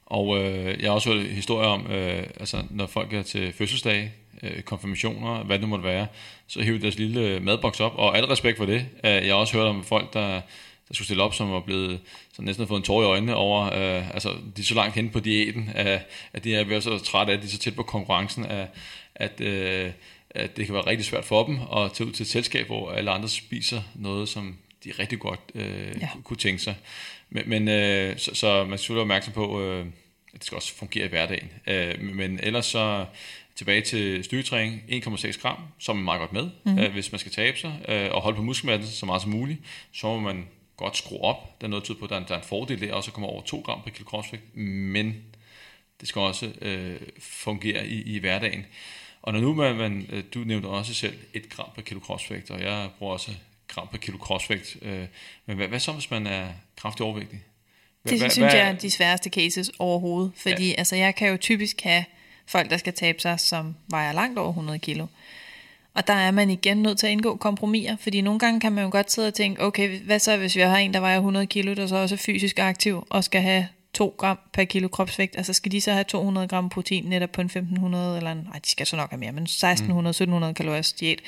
[0.10, 4.12] Og øh, jeg har også hørt historier om, øh, altså når folk er til fødselsdag,
[4.44, 6.08] øh, konfirmationer, hvad det nu måtte være,
[6.48, 8.86] så hiver de deres lille madboks op, og al respekt for det.
[9.04, 10.42] Øh, jeg har også hørt om folk, der,
[10.88, 12.00] der skulle stille op, som var blevet
[12.34, 14.96] så næsten har fået en tår i øjnene over, øh, altså de er så langt
[14.96, 17.58] hen på diæten, at, at de er ved så trætte af, at de er så
[17.58, 18.68] tæt på konkurrencen, at,
[19.16, 19.92] at, øh,
[20.30, 22.92] at det kan være rigtig svært for dem at tage ud til et selskab, hvor
[22.92, 26.10] alle andre spiser noget, som de rigtig godt øh, Ja.
[26.24, 26.76] kunne tænke sig.
[27.30, 29.86] Men, men øh, så, så man skal være opmærksom på, øh,
[30.34, 31.50] at det skal også fungere i hverdagen.
[31.68, 33.06] Øh, men- ellers så
[33.56, 36.80] tilbage til styrketræning, 1,6 gram, så er meget godt med, mm-hmm.
[36.80, 39.60] øh, hvis man skal tabe sig, øh, og holde på muskelmassen så meget som muligt,
[39.92, 41.62] så må man godt skrue op.
[41.62, 43.10] Der er noget tyder på, at der er en, der er en fordel der, også
[43.10, 45.16] at komme over 2 gram per kilo kropsvægt, men
[46.00, 48.66] det skal også øh, fungere i, i hverdagen.
[49.22, 52.52] Og når nu man, man, øh, du nævnte også selv 1 gram per kilo kropsvægt,
[52.52, 53.32] og jeg bruger også
[53.74, 54.78] gram per kilo kropsvægt.
[54.82, 55.06] Øh,
[55.46, 57.44] men hvad, hvad så, hvis man er kraftig overvægtig?
[58.02, 60.76] Hvad, Det hvad, synes hvad, jeg er de sværeste cases overhovedet, fordi ja.
[60.78, 62.06] altså, jeg kan jo typisk have
[62.48, 65.08] folk, der skal tabe sig, som vejer langt over 100 kilo.
[65.94, 68.84] Og der er man igen nødt til at indgå kompromiser, fordi nogle gange kan man
[68.84, 71.48] jo godt sidde og tænke, okay, hvad så hvis vi har en, der vejer 100
[71.48, 75.38] kilo, der så også er fysisk aktiv og skal have 2 gram per kilo kropsvægt,
[75.38, 78.60] altså skal de så have 200 gram protein netop på en 1500, eller en, nej,
[78.66, 81.20] de skal så nok have mere, men 1600-1700 kaloriers diæt.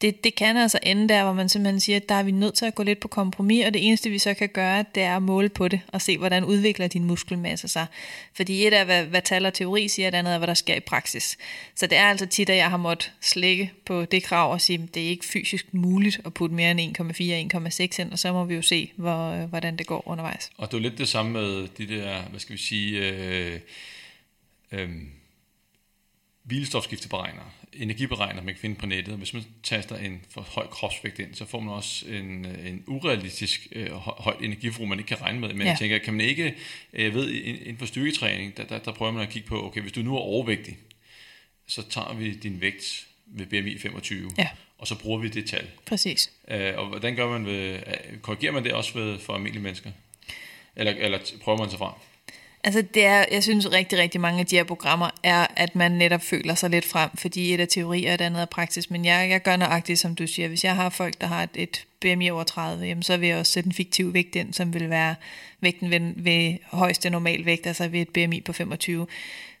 [0.00, 2.54] Det, det kan altså ende der, hvor man simpelthen siger, at der er vi nødt
[2.54, 5.16] til at gå lidt på kompromis, og det eneste vi så kan gøre, det er
[5.16, 7.86] at måle på det, og se, hvordan udvikler din muskelmasse sig.
[8.34, 10.74] Fordi et er, hvad, hvad tal og teori siger, det andet er, hvad der sker
[10.74, 11.38] i praksis.
[11.74, 14.82] Så det er altså tit, at jeg har måttet slække på det krav og sige,
[14.82, 16.98] at det er ikke fysisk muligt at putte mere end
[17.96, 20.50] 1,4-1,6 ind, og så må vi jo se, hvor, øh, hvordan det går undervejs.
[20.56, 23.60] Og det er lidt det samme med de der, hvad skal vi sige, øh,
[24.72, 24.90] øh,
[26.42, 29.14] hvilestofskifteberegnere, energiberegnere, man kan finde på nettet.
[29.18, 32.84] Hvis man taster en for høj kropsvægt ind, så får man også en, øh, en
[32.86, 35.48] urealistisk øh, hø- højt energiforbrug, man ikke kan regne med.
[35.48, 35.68] Men ja.
[35.68, 36.54] Jeg tænker, kan man ikke,
[36.92, 39.66] øh, jeg ved, in- inden for styrketræning, der, der, der prøver man at kigge på,
[39.66, 40.76] okay, hvis du nu er overvægtig,
[41.66, 44.48] så tager vi din vægt ved BMI 25, Ja.
[44.78, 45.66] og så bruger vi det tal.
[45.86, 46.30] Præcis.
[46.48, 49.90] Øh, og hvordan gør man ved, øh, korrigerer man det også ved, for almindelige mennesker?
[50.76, 51.92] Eller, eller prøver man sig frem?
[52.66, 55.92] Altså det er, jeg synes rigtig, rigtig mange af de her programmer er, at man
[55.92, 58.90] netop føler sig lidt frem, fordi et er teori og et andet er praksis.
[58.90, 60.48] Men jeg, jeg gør nøjagtigt, som du siger.
[60.48, 63.38] Hvis jeg har folk, der har et, et BMI over 30, jamen, så vil jeg
[63.38, 65.14] også sætte en fiktiv vægt ind, som vil være
[65.60, 69.06] vægten ved, ved højeste normal vægt, altså ved et BMI på 25.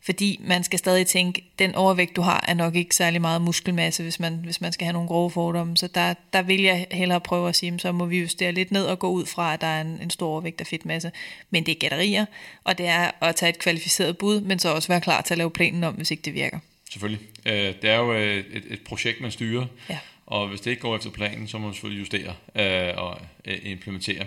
[0.06, 4.02] Fordi man skal stadig tænke, den overvægt, du har, er nok ikke særlig meget muskelmasse,
[4.02, 5.76] hvis man, hvis man skal have nogle grove fordomme.
[5.76, 8.84] Så der, der vil jeg hellere prøve at sige, så må vi justere lidt ned
[8.84, 11.12] og gå ud fra, at der er en, en stor overvægt af fedtmasse.
[11.50, 12.26] Men det er gætterier,
[12.64, 15.38] og det er at tage et kvalificeret bud, men så også være klar til at
[15.38, 16.58] lave planen om, hvis ikke det virker.
[16.90, 17.26] Selvfølgelig.
[17.46, 19.98] Øh, det er jo øh, et, et projekt, man styrer, Ja.
[20.26, 23.58] Og hvis det ikke går efter planen, så må man selvfølgelig justere øh, og øh,
[23.62, 24.26] implementere.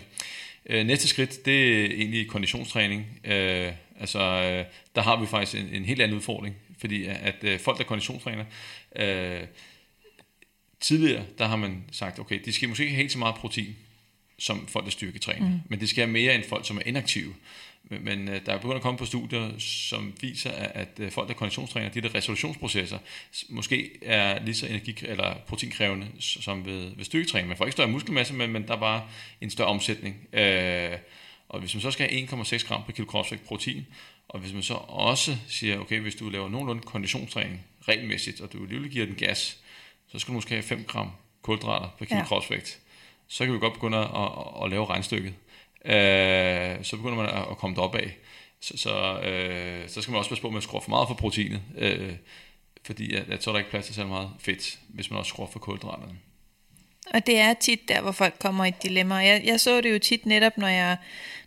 [0.65, 3.05] Øh, Næste skridt, det er egentlig konditionstræning.
[3.23, 7.59] Øh, altså, øh, der har vi faktisk en, en helt anden udfordring, fordi at, øh,
[7.59, 8.45] folk, der konditionstræner,
[8.95, 9.43] øh,
[10.79, 13.75] tidligere, der har man sagt, okay, de skal måske ikke have helt så meget protein,
[14.39, 15.59] som folk, der styrketræner, mm.
[15.69, 17.33] men de skal have mere end folk, som er inaktive.
[17.89, 21.11] Men, men øh, der er begyndt at komme på studier, som viser, at, at øh,
[21.11, 22.97] folk, der konditionstræner, de der resolutionsprocesser,
[23.49, 27.47] måske er lige så energi- eller proteinkrævende som ved, ved styrketræning.
[27.47, 29.03] Man får ikke større muskelmasse, men, men der er bare
[29.41, 30.27] en større omsætning.
[30.33, 30.97] Øh,
[31.49, 33.85] og hvis man så skal have 1,6 gram per kilo kropsvægt protein,
[34.29, 38.63] og hvis man så også siger, okay, hvis du laver nogenlunde konditionstræning regelmæssigt, og du
[38.63, 39.57] alligevel giver den gas,
[40.07, 41.11] så skal du måske have 5 gram
[41.41, 42.25] kulhydrater per kilo ja.
[42.25, 42.79] kropsvægt.
[43.27, 45.33] Så kan vi godt begynde at, at, at lave regnstykket.
[45.85, 48.17] Øh, så begynder man at, at komme derop af.
[48.61, 51.15] Så, så, øh, så skal man også passe på med at skrue for meget for
[51.15, 52.15] proteinet, øh,
[52.85, 55.29] fordi at, at så er der ikke plads til så meget fedt, hvis man også
[55.29, 56.17] skruer for kulhydraterne.
[57.13, 59.15] Og det er tit der, hvor folk kommer i et dilemma.
[59.15, 60.97] Jeg, jeg så det jo tit netop, når jeg,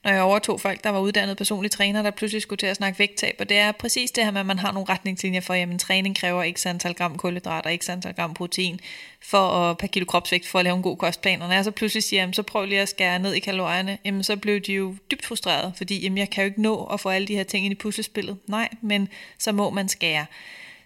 [0.04, 2.98] når jeg overtog folk, der var uddannet personlige træner, der pludselig skulle til at snakke
[2.98, 3.36] vægttab.
[3.38, 6.16] Og det er præcis det her med, at man har nogle retningslinjer for, at træning
[6.16, 8.80] kræver x antal gram kulhydrater, x antal gram protein
[9.22, 11.42] for at, per kilo kropsvægt for at lave en god kostplan.
[11.42, 13.98] Og når jeg så pludselig siger, jamen, så prøv lige at skære ned i kalorierne,
[14.04, 17.00] jamen, så blev de jo dybt frustreret, fordi jamen, jeg kan jo ikke nå at
[17.00, 18.38] få alle de her ting ind i puslespillet.
[18.46, 19.08] Nej, men
[19.38, 20.26] så må man skære.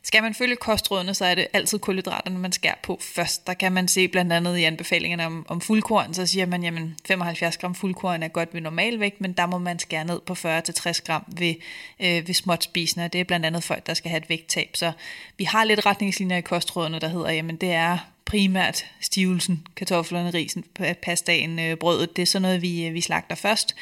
[0.07, 3.47] Skal man følge kostrådene, så er det altid kulhydraterne, man skærer på først.
[3.47, 6.97] Der kan man se blandt andet i anbefalingerne om, om fuldkorn, så siger man, jamen
[7.07, 11.05] 75 gram fuldkorn er godt ved normalvægt, men der må man skære ned på 40-60
[11.05, 11.55] gram ved,
[12.01, 14.71] øh, ved småt spisende, det er blandt andet folk, der skal have et vægttab.
[14.75, 14.93] Så
[15.39, 20.65] vi har lidt retningslinjer i kostrådene, der hedder, jamen det er primært stivelsen, kartoflerne, risen,
[21.03, 23.77] pastaen, øh, brødet, det er sådan noget, vi, øh, vi slagter først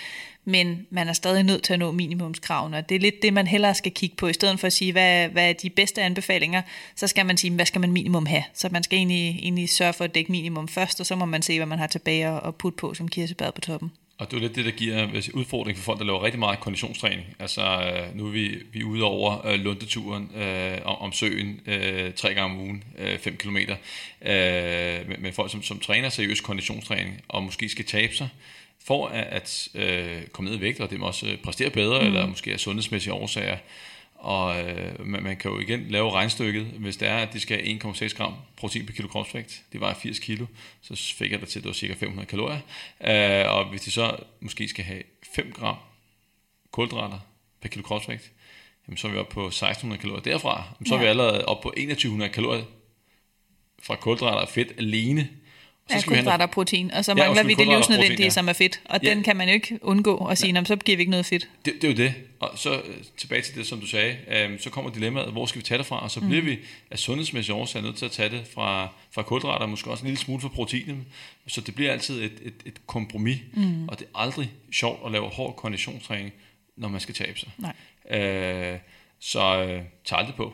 [0.44, 3.46] men man er stadig nødt til at nå minimumskravene, og det er lidt det, man
[3.46, 6.62] hellere skal kigge på, i stedet for at sige, hvad, hvad er de bedste anbefalinger,
[6.96, 8.44] så skal man sige, hvad skal man minimum have?
[8.54, 11.42] Så man skal egentlig, egentlig sørge for at dække minimum først, og så må man
[11.42, 13.92] se, hvad man har tilbage at og putte på som kirsebær på toppen.
[14.18, 16.60] Og det er lidt det, der giver sige, udfordring for folk, der laver rigtig meget
[16.60, 17.26] konditionstræning.
[17.38, 22.12] Altså, øh, nu er vi, vi er ude over øh, Lundeturen øh, om, søen øh,
[22.12, 22.84] tre gange om ugen,
[23.18, 23.56] 5 km.
[23.56, 28.28] Øh, men, men folk, som, som træner seriøs konditionstræning, og måske skal tabe sig,
[28.84, 32.00] for at, at øh, komme ned i vægt, og det må også øh, præstere bedre,
[32.00, 32.06] mm.
[32.06, 33.56] eller måske af sundhedsmæssige årsager.
[34.24, 37.56] Og øh, man, man kan jo igen lave regnstykket, hvis det er, at de skal
[37.64, 40.46] have 1,6 gram protein per kilo kropsvægt, det var 80 kilo,
[40.82, 42.60] så fik jeg det til, at det var cirka 500 kalorier.
[43.06, 45.02] Øh, og hvis de så måske skal have
[45.34, 45.76] 5 gram
[46.70, 47.18] kulhydrater
[47.60, 48.32] per kilo kropsvægt,
[48.88, 50.64] jamen så er vi oppe på 1600 kalorier derfra.
[50.80, 51.10] Jamen, så er vi Ja.
[51.10, 52.64] allerede oppe på 2100 kalorier
[53.82, 55.28] fra kulhydrater og fedt alene.
[55.88, 58.22] Og Ja, skal kulhydrater og protein, og så Ja, mangler undskyld, vi det og livsnødvendige,
[58.24, 58.30] ja.
[58.30, 59.10] som er fedt, og Ja.
[59.10, 61.48] den kan man jo ikke undgå at sige, "Nå, så giver vi ikke noget fedt.
[61.64, 62.14] Det, det er jo det.
[62.40, 62.80] Og så øh,
[63.16, 64.16] tilbage til det, som du sagde.
[64.28, 66.02] Øhm, så kommer dilemmaet, hvor skal vi tage det fra?
[66.02, 66.58] Og så bliver vi
[66.90, 70.18] af sundhedsmæssige årsager nødt til at tage det fra, fra kulhydrater, måske også en lille
[70.20, 71.06] smule fra proteinen.
[71.46, 73.38] Så det bliver altid et, et, et kompromis.
[73.52, 73.88] Mm.
[73.88, 76.32] Og det er aldrig sjovt at lave hård konditionstræning,
[76.76, 77.48] når man skal tabe sig.
[77.58, 78.20] Nej.
[78.20, 78.78] Øh,
[79.26, 80.52] så øh, tag aldrig på.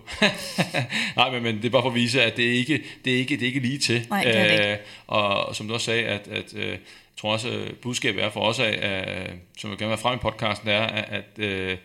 [1.16, 3.18] Nej, men, men det er bare for at vise, at det er ikke det er
[3.18, 4.06] ikke, det er ikke lige til.
[4.10, 4.72] Nej, det er det.
[4.72, 6.78] Øh, og, og som du også sagde, at, at øh, jeg
[7.16, 10.18] tror også, at budskabet er for os, af, at, som jeg gerne vil frem i
[10.18, 11.78] podcasten, er, at, at øh,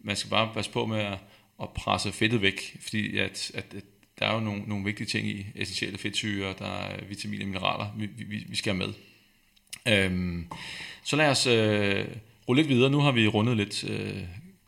[0.00, 1.18] man skal bare passe på med at,
[1.62, 3.84] at presse fedtet væk, fordi at, at, at
[4.18, 7.94] der er jo nogle, nogle vigtige ting i essentielle fedtsyre, der er vitaminer og mineraler,
[7.98, 8.94] vi, vi, vi skal have med.
[9.86, 10.46] Øhm,
[11.04, 12.04] så lad os øh,
[12.48, 12.90] rulle lidt videre.
[12.90, 14.22] Nu har vi rundet lidt øh,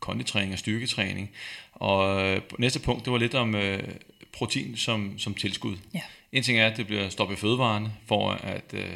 [0.05, 1.31] konditræning og styrketræning.
[1.75, 3.83] Og øh, næste punkt, det var lidt om øh,
[4.31, 5.77] protein som, som tilskud.
[5.93, 6.01] Ja.
[6.31, 8.89] En ting er, at det bliver stoppet i fødevarene, for at øh,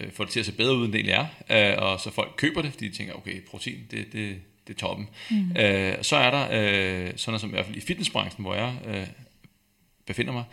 [0.00, 1.72] øh, få det til at se bedre ud, end det egentlig er.
[1.72, 4.78] Øh, og så folk køber det, fordi de tænker, okay, protein, det, det, det er
[4.78, 5.08] toppen.
[5.30, 5.56] Mm.
[5.56, 8.74] Øh, så er der, øh, sådan noget som i hvert fald i fitnessbranchen, hvor jeg
[8.86, 9.06] øh,
[10.06, 10.44] befinder mig,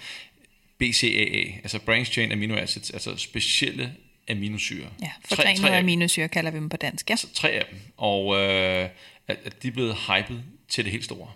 [0.78, 3.94] BCAA, altså Branch Chain Amino Acids, altså specielle
[4.30, 4.88] aminosyre.
[5.02, 7.16] Ja, Tre- fortrængende aminosyre kalder vi dem på dansk, ja.
[7.16, 7.80] Så tre af dem.
[7.98, 8.90] Og øh,
[9.28, 11.32] at, at de er blevet hypet til det helt store.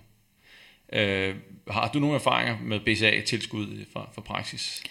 [0.94, 1.36] Øh,
[1.70, 4.84] har du nogle erfaringer med BCA-tilskud fra, fra praksis?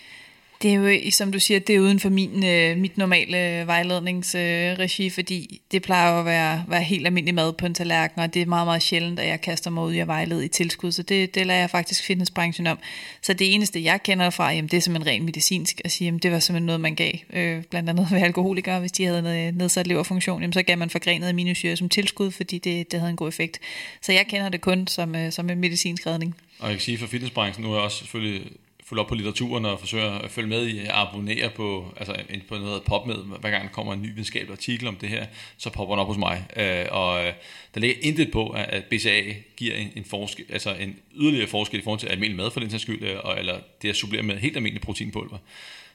[0.62, 5.06] Det er jo, som du siger, det er uden for min, øh, mit normale vejledningsregi,
[5.06, 8.34] øh, fordi det plejer jo at være, være helt almindelig mad på en tallerken, og
[8.34, 10.92] det er meget, meget sjældent, at jeg kaster mig ud i at vejlede i tilskud,
[10.92, 12.78] så det, det lader jeg faktisk fitnessbranchen om.
[13.22, 16.18] Så det eneste, jeg kender fra, jamen, det er simpelthen rent medicinsk, at sige, jamen,
[16.18, 19.86] det var simpelthen noget, man gav, øh, blandt andet ved alkoholikere, hvis de havde nedsat
[19.86, 23.28] leverfunktion, jamen, så gav man forgrenet aminosyre som tilskud, fordi det, det havde en god
[23.28, 23.58] effekt.
[24.02, 26.34] Så jeg kender det kun som, øh, som en medicinsk redning.
[26.58, 28.42] Og jeg kan sige for fitnessbranchen, nu er jeg også selvfølgelig
[28.90, 32.42] følge op på litteraturen og forsøge at følge med i at abonnere på, altså ind
[32.48, 35.26] på noget pop med, hver gang der kommer en ny videnskabelig artikel om det her,
[35.56, 36.46] så popper den op hos mig.
[36.56, 37.32] Øh, og øh,
[37.74, 41.82] der ligger intet på, at BCA giver en, en, forskel, altså en yderligere forskel i
[41.82, 44.36] forhold til almindelig mad for den sags skyld, øh, og, eller det at supplere med
[44.36, 45.38] helt almindelig proteinpulver.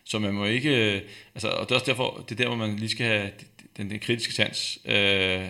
[0.03, 1.01] Så man må ikke, øh,
[1.35, 3.31] altså, og det er også derfor, det er der, hvor man lige skal have
[3.77, 5.45] den, den kritiske sans, øh,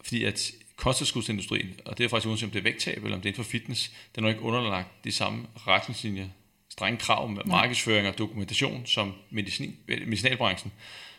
[0.00, 3.28] fordi at kosttilskudsindustrien, og det er faktisk uanset om det er vægttab eller om det
[3.28, 6.28] er inden for fitness, den er ikke underlagt de samme retningslinjer,
[6.76, 10.72] strenge krav med markedsføring og dokumentation som medicin, medicinalbranchen.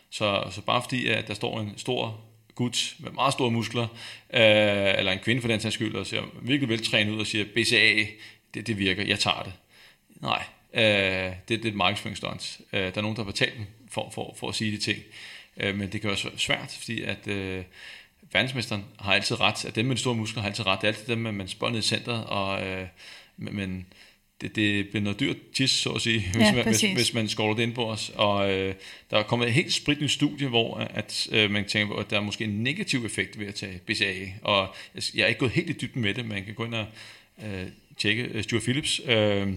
[0.09, 2.19] Så, så bare fordi, at der står en stor
[2.55, 3.87] gut med meget store muskler,
[4.33, 7.45] øh, eller en kvinde for den sags skyld, og ser virkelig veltrænet ud og siger,
[7.55, 8.05] BCA,
[8.53, 9.53] det, det virker, jeg tager det.
[10.21, 10.43] Nej,
[10.73, 12.61] øh, det, det er et markedsføringsstunt.
[12.73, 14.99] Øh, der er nogen, der har betalt dem for, for, for at sige de ting.
[15.57, 17.63] Øh, men det kan være svært, fordi at øh,
[18.33, 20.81] verdensmesteren har altid ret, at dem med de store muskler har altid ret.
[20.81, 22.87] Det er altid dem, man spørger ned i centret, og, øh,
[23.37, 23.85] men
[24.41, 27.27] det, det bliver noget dyrt tis, så at sige, hvis, ja, man, hvis, hvis man
[27.27, 28.11] skovler det ind på os.
[28.15, 28.75] Og øh,
[29.11, 32.17] der er kommet et helt spritnyt studie, hvor at, øh, man tænker på, at der
[32.17, 34.13] er måske en negativ effekt ved at tage BCA.
[34.41, 36.75] Og jeg, jeg er ikke gået helt i dybden med det, man kan gå ind
[36.75, 36.85] og
[37.43, 37.67] øh,
[37.97, 39.01] tjekke uh, Stuart Phillips.
[39.05, 39.53] Øh,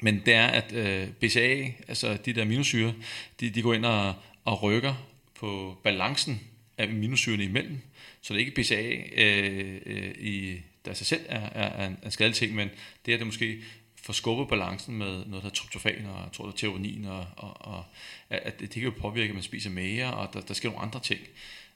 [0.00, 2.94] men det er, at øh, BCA, altså de der aminosyre,
[3.40, 4.94] de, de går ind og, og rykker
[5.34, 6.40] på balancen
[6.78, 7.78] af aminosyrene imellem.
[8.22, 12.10] Så det er ikke BCA øh, øh, i der sig selv er, er, er en
[12.10, 12.70] skadelig ting, men
[13.06, 13.58] det er det måske
[14.04, 17.66] forskubbe balancen med noget, der er tryptofan og jeg tror, der er teonin, og, og,
[17.66, 17.84] og
[18.30, 20.82] at det, det kan jo påvirke, at man spiser mere, og der, der sker nogle
[20.82, 21.20] andre ting.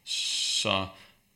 [0.05, 0.87] Så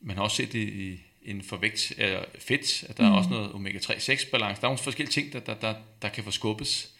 [0.00, 3.12] man har også set det i, inden for vægt, eller fedt, at der mm.
[3.12, 4.60] er også noget omega-3-6 balance.
[4.60, 6.90] Der er nogle forskellige ting, der, der, der, der kan forskubbes,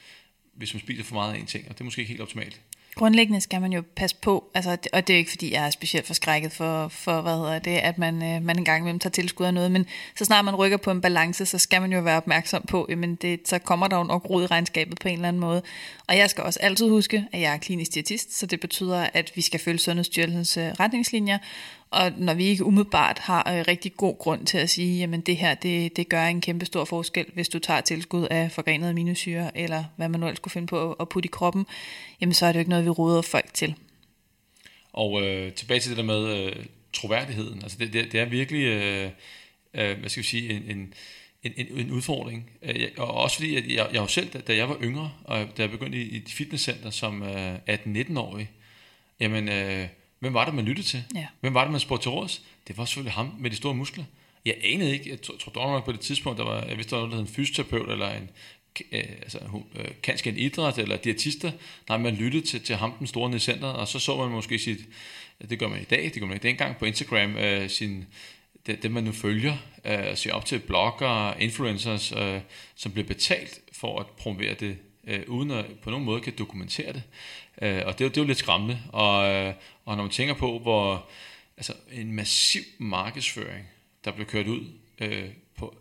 [0.53, 2.61] hvis man spiser for meget af en ting, og det er måske ikke helt optimalt.
[2.95, 6.07] Grundlæggende skal man jo passe på, altså, og det er ikke fordi, jeg er specielt
[6.07, 9.55] forskrækket for, for hvad hedder det, at man, øh, man engang imellem tager tilskud af
[9.55, 9.87] noget, men
[10.17, 13.15] så snart man rykker på en balance, så skal man jo være opmærksom på, jamen
[13.15, 15.63] det, så kommer der jo nok rod i regnskabet på en eller anden måde.
[16.09, 19.33] Og jeg skal også altid huske, at jeg er klinisk diætist, så det betyder, at
[19.35, 21.39] vi skal følge Sundhedsstyrelsens øh, retningslinjer,
[21.93, 25.37] og når vi ikke umiddelbart har øh, rigtig god grund til at sige, jamen det
[25.37, 29.59] her, det, det gør en kæmpe stor forskel, hvis du tager tilskud af forgrenede aminosyre,
[29.59, 31.67] eller hvad man nu ellers skulle finde på at putte i kroppen,
[32.21, 33.75] jamen så er det jo ikke noget, vi råder folk til.
[34.93, 37.63] Og øh, tilbage til det der med øh, troværdigheden.
[37.63, 39.11] Altså det, det, det er virkelig, øh,
[39.75, 40.95] øh, hvad skal vi sige, en, en,
[41.43, 42.51] en, en udfordring.
[42.63, 45.63] Øh, og også fordi, at jeg, jeg jo selv, da jeg var yngre, og da
[45.63, 48.51] jeg begyndte i, i et fitnesscenter som øh, 18-19-årig,
[49.21, 49.49] jamen...
[49.49, 49.89] Øh,
[50.23, 51.05] Hvem var det, man lyttede til?
[51.15, 51.27] Ja.
[51.41, 52.43] Hvem var det, man spurgte til råds?
[52.69, 54.05] Det var selvfølgelig ham med de store muskler.
[54.45, 57.19] Jeg anede ikke, jeg tror, tror på det tidspunkt, der var, jeg vidste, der var
[57.19, 58.31] en fysioterapeut, eller en,
[58.93, 59.39] øh, altså,
[59.75, 61.53] øh, kanskje en idræt, eller diætister.
[61.89, 64.31] Nej, man lyttede til, til ham, den store nede i centret, og så så man
[64.31, 64.79] måske sit,
[65.51, 68.07] det gør man i dag, det gør man ikke dengang på Instagram, øh, sin,
[68.67, 72.41] det, det, man nu følger, øh, se op til blogger, influencers, øh,
[72.75, 76.93] som bliver betalt for at promovere det, øh, uden at på nogen måde kan dokumentere
[76.93, 77.03] det.
[77.63, 78.79] Øh, og det, det er jo lidt skræmmende.
[78.89, 81.09] Og, øh, og når man tænker på, hvor
[81.57, 83.67] altså, en massiv markedsføring,
[84.05, 84.67] der blev kørt ud
[84.99, 85.77] øh, på,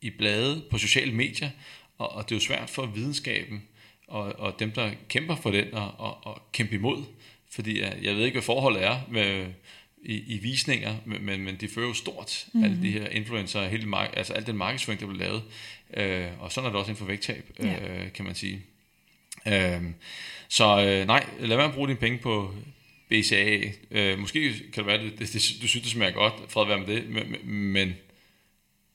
[0.00, 1.50] i blade, på sociale medier,
[1.98, 3.62] og, og det er jo svært for videnskaben
[4.08, 7.04] og, og dem, der kæmper for den, og, og, og kæmpe imod.
[7.50, 9.46] Fordi jeg ved ikke, hvad forholdet er med,
[10.04, 12.64] i, i visninger, men, men de fører jo stort, mm-hmm.
[12.64, 15.42] alle de her influencer, hele altså al den markedsføring, der blev lavet.
[15.94, 18.08] Øh, og sådan er det også inden for vægttab, øh, ja.
[18.14, 18.62] kan man sige.
[19.48, 19.82] Øh,
[20.48, 22.54] så øh, nej, lad være med at bruge dine penge på
[23.08, 23.60] BCA.
[23.90, 26.66] Øh, måske kan det være, at det, det, det, du synes, det smager godt, fred
[26.66, 27.36] være med det, men,
[27.72, 27.94] men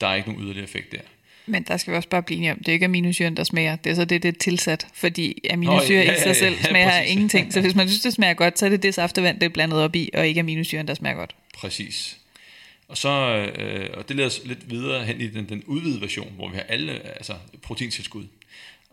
[0.02, 1.02] der er ikke nogen yderligere effekt der.
[1.45, 3.76] Men der skal vi også bare blive enige om, det er ikke aminosyren, der smager.
[3.76, 6.56] Det er så det, det er tilsat, fordi aminosyre ja, ja, ja, i sig selv
[6.64, 7.54] smager ja, ingenting.
[7.54, 9.80] Så hvis man synes, det smager godt, så er det det saftevand, det er blandet
[9.80, 11.36] op i, og ikke aminosyren, der smager godt.
[11.54, 12.18] Præcis.
[12.88, 16.34] Og så, øh, og det leder os lidt videre hen i den, den udvidede version,
[16.36, 18.26] hvor vi har alle altså proteintilskud.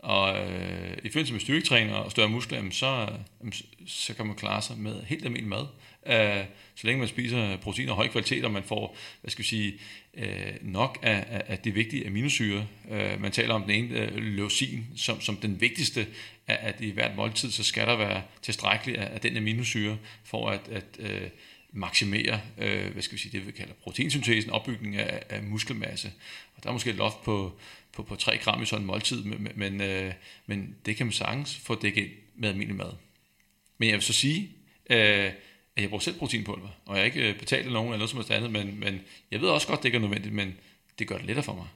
[0.07, 3.07] Og øh, i forbindelse med styrketræning og større muskler, jamen, så,
[3.39, 3.53] jamen,
[3.87, 5.65] så kan man klare sig med helt almindelig mad.
[6.05, 6.45] Øh,
[6.75, 9.73] så længe man spiser protein af høj kvalitet, og man får hvad skal vi sige,
[10.13, 12.67] øh, nok af, af, af de vigtige aminosyre.
[12.91, 16.07] Øh, man taler om den ene øh, leucin som, som den vigtigste,
[16.47, 20.49] at, at i hvert måltid, så skal der være tilstrækkeligt af, af den aminosyre, for
[20.49, 21.29] at, at øh,
[21.71, 26.11] maksimere, øh, hvad skal vi sige, det vi kalder proteinsyntesen, opbygning af, af muskelmasse.
[26.55, 27.59] Og der er måske et loft på,
[27.97, 30.13] på, på 3 gram i sådan en måltid, men, men, øh,
[30.45, 32.91] men det kan man sagtens få dækket med almindelig mad.
[33.77, 34.49] Men jeg vil så sige,
[34.89, 35.31] øh,
[35.75, 38.17] at jeg bruger selv proteinpulver, og jeg har ikke øh, betalt nogen eller noget som
[38.17, 40.55] helst andet, men, men jeg ved også godt, det ikke er nødvendigt, men
[40.99, 41.67] det gør det lettere for mig.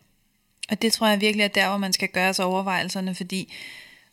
[0.70, 3.54] Og det tror jeg virkelig er der, hvor man skal gøre sig overvejelserne, fordi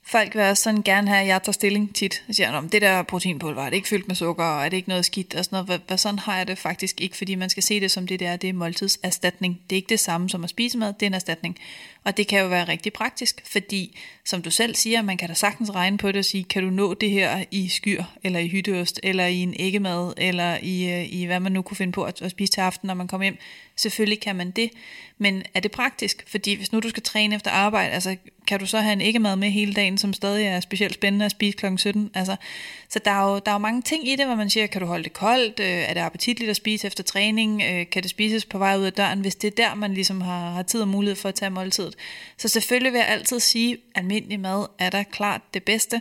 [0.08, 2.24] folk vil også sådan gerne have, at jeg tager stilling tit.
[2.28, 4.76] Og siger, om det der proteinpulver, er det ikke fyldt med sukker, og er det
[4.76, 5.66] ikke noget skidt, og sådan noget.
[5.66, 8.20] Hvad, hvad sådan har jeg det faktisk ikke, fordi man skal se det som det
[8.20, 9.60] der, det er måltidserstatning.
[9.70, 11.58] Det er ikke det samme som at spise mad, det er en erstatning.
[12.04, 15.34] Og det kan jo være rigtig praktisk, fordi som du selv siger, man kan da
[15.34, 18.48] sagtens regne på det og sige, kan du nå det her i skyr, eller i
[18.48, 22.02] hytteost, eller i en æggemad, eller i, øh, i hvad man nu kunne finde på
[22.02, 23.36] at, at spise til aften, når man kommer hjem.
[23.76, 24.70] Selvfølgelig kan man det,
[25.18, 26.24] men er det praktisk?
[26.26, 29.36] Fordi hvis nu du skal træne efter arbejde, altså kan du så have en æggemad
[29.36, 31.66] med hele dagen, som stadig er specielt spændende at spise kl.
[31.76, 32.10] 17?
[32.14, 32.36] Altså,
[32.88, 34.80] så der er, jo, der er jo mange ting i det, hvor man siger, kan
[34.80, 35.60] du holde det koldt?
[35.60, 37.62] Øh, er det appetitligt at spise efter træning?
[37.62, 40.20] Øh, kan det spises på vej ud af døren, hvis det er der, man ligesom
[40.20, 42.04] har, har tid og mulighed for at tage måltid måltidet?
[42.36, 46.00] Så selvfølgelig vil jeg altid sige, at almindelig mad er da klart det bedste.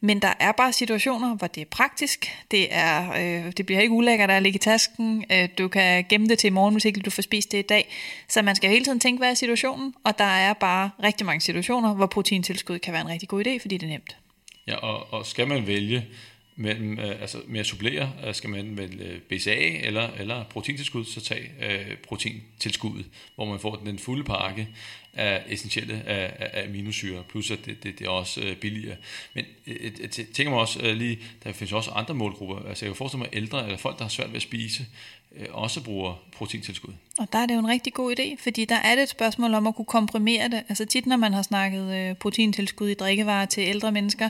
[0.00, 2.32] Men der er bare situationer, hvor det er praktisk.
[2.50, 5.24] Det, er, øh, det bliver ikke ulækkert at ligge i tasken.
[5.32, 7.62] Øh, du kan gemme det til i morgen, hvis ikke du får spist det i
[7.62, 7.88] dag.
[8.28, 9.94] Så man skal hele tiden tænke, hvad er situationen?
[10.04, 13.58] Og der er bare rigtig mange situationer, hvor proteintilskud kan være en rigtig god idé,
[13.60, 14.16] fordi det er nemt.
[14.66, 16.06] Ja, og, og skal man vælge
[16.56, 21.04] mellem, øh, altså med at supplere, øh, skal man vælge øh, BCA eller, eller proteintilskud,
[21.04, 24.68] så tag øh, proteintilskuddet, hvor man får den fulde pakke
[25.12, 28.96] af essentielle af, af aminosyre, plus at det, det, det er også øh, billigere.
[29.34, 32.90] Men øh, jeg tænker mig også øh, lige, der findes også andre målgrupper, altså jeg
[32.90, 34.86] kan forestille mig ældre, eller folk, der har svært ved at spise,
[35.36, 36.92] øh, også bruger proteintilskud.
[37.18, 39.54] Og der er det jo en rigtig god idé, fordi der er det et spørgsmål
[39.54, 40.62] om at kunne komprimere det.
[40.68, 44.28] Altså tit, når man har snakket øh, proteintilskud i drikkevarer til ældre mennesker,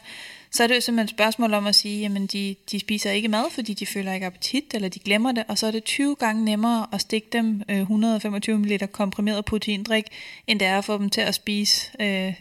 [0.50, 3.28] så er det jo simpelthen et spørgsmål om at sige, jamen de, de spiser ikke
[3.28, 6.16] mad, fordi de føler ikke appetit, eller de glemmer det, og så er det 20
[6.16, 10.04] gange nemmere at stikke dem øh, 125 ml komprimeret proteindrik,
[10.46, 12.34] end det er at få dem til at spise øh,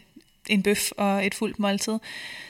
[0.48, 1.98] en bøf og et fuldt måltid.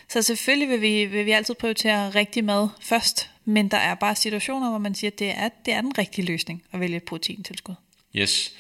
[0.08, 4.16] Så selvfølgelig vil vi, vil vi altid prioritere rigtig mad først, men der er bare
[4.16, 7.02] situationer, hvor man siger, at det er, det er den rigtige løsning at vælge et
[7.02, 7.74] proteintilskud.
[8.16, 8.52] Yes.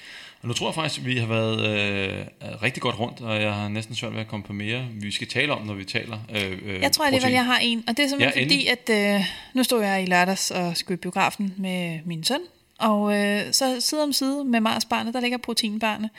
[0.42, 2.26] Og nu tror jeg faktisk, at vi har været øh,
[2.62, 5.26] rigtig godt rundt, og jeg har næsten svært ved at komme på mere, vi skal
[5.28, 8.04] tale om, når vi taler øh, øh, Jeg tror alligevel, jeg har en, og det
[8.04, 9.24] er simpelthen ja, fordi, at øh,
[9.54, 12.40] nu stod jeg i lørdags og skulle i biografen med min søn,
[12.78, 16.10] og øh, så side om side med Mars barnet, der ligger proteinbarnet.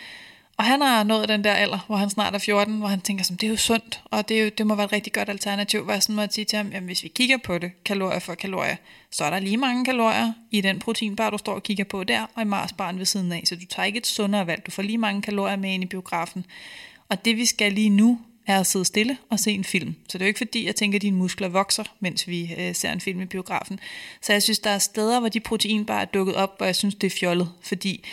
[0.57, 3.23] Og han har nået den der alder, hvor han snart er 14, hvor han tænker,
[3.23, 5.29] som det er jo sundt, og det, er jo, det må være et rigtig godt
[5.29, 8.19] alternativ, hvor jeg sådan måtte sige til ham, jamen hvis vi kigger på det, kalorier
[8.19, 8.75] for kalorier,
[9.11, 12.25] så er der lige mange kalorier i den proteinbar, du står og kigger på der,
[12.35, 14.83] og i Marsbaren ved siden af, så du tager ikke et sundere valg, du får
[14.83, 16.45] lige mange kalorier med ind i biografen.
[17.09, 19.95] Og det vi skal lige nu, er at sidde stille og se en film.
[20.09, 22.75] Så det er jo ikke fordi, jeg tænker, at dine muskler vokser, mens vi øh,
[22.75, 23.79] ser en film i biografen.
[24.21, 26.95] Så jeg synes, der er steder, hvor de proteinbar er dukket op, hvor jeg synes,
[26.95, 28.05] det er fjollet, fordi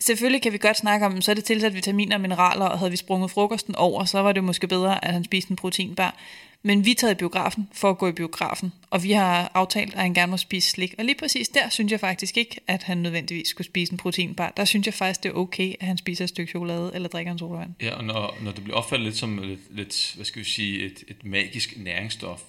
[0.00, 2.90] Selvfølgelig kan vi godt snakke om, så er det tilsat vitaminer og mineraler, og havde
[2.90, 6.16] vi sprunget frokosten over, så var det måske bedre, at han spiste en proteinbar.
[6.62, 10.00] Men vi tager i biografen for at gå i biografen, og vi har aftalt, at
[10.00, 10.94] han gerne må spise slik.
[10.98, 14.52] Og lige præcis der synes jeg faktisk ikke, at han nødvendigvis skulle spise en proteinbar.
[14.56, 17.32] Der synes jeg faktisk, det er okay, at han spiser et stykke chokolade eller drikker
[17.32, 17.70] en sodavand.
[17.82, 20.84] Ja, og når, når det bliver opfattet lidt som lidt, lidt hvad skal vi sige,
[20.84, 22.42] et, et magisk næringsstof,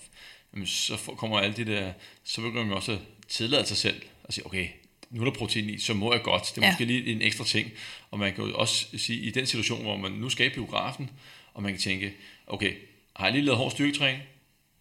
[0.65, 1.91] så kommer alle de der,
[2.23, 4.67] så begynder man også at tillade sig selv at sige, okay,
[5.11, 6.51] nu er der protein i, så må jeg godt.
[6.55, 6.71] Det er ja.
[6.71, 7.71] måske lige en ekstra ting.
[8.11, 11.09] Og man kan jo også sige, i den situation, hvor man nu skal i biografen,
[11.53, 12.13] og man kan tænke,
[12.47, 12.73] okay,
[13.15, 14.23] har jeg lige lavet hård styrketræning?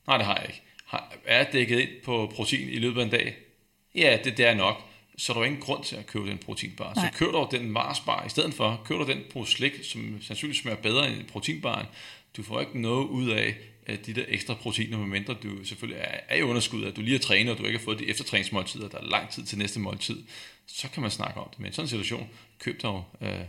[0.06, 0.62] Nej, det har jeg ikke.
[0.86, 3.36] Har, er jeg dækket ind på protein i løbet af en dag?
[3.94, 4.82] Ja, det, det er nok.
[5.18, 6.94] Så er der ingen grund til at købe den proteinbar.
[6.94, 7.10] Nej.
[7.12, 8.82] Så køb dog den Mars-bar i stedet for.
[8.84, 11.86] Køb dog den på slik, som sandsynligvis smager bedre end proteinbaren.
[12.36, 13.54] Du får ikke noget ud af
[13.86, 17.18] de der ekstra proteiner, medmindre du selvfølgelig er, er i underskud, at du lige har
[17.18, 20.22] trænet, og du ikke har fået de eftertræningsmåltider, der er lang tid til næste måltid,
[20.66, 21.60] så kan man snakke om det.
[21.60, 22.28] Men i sådan en situation,
[22.58, 23.40] køb dog øh,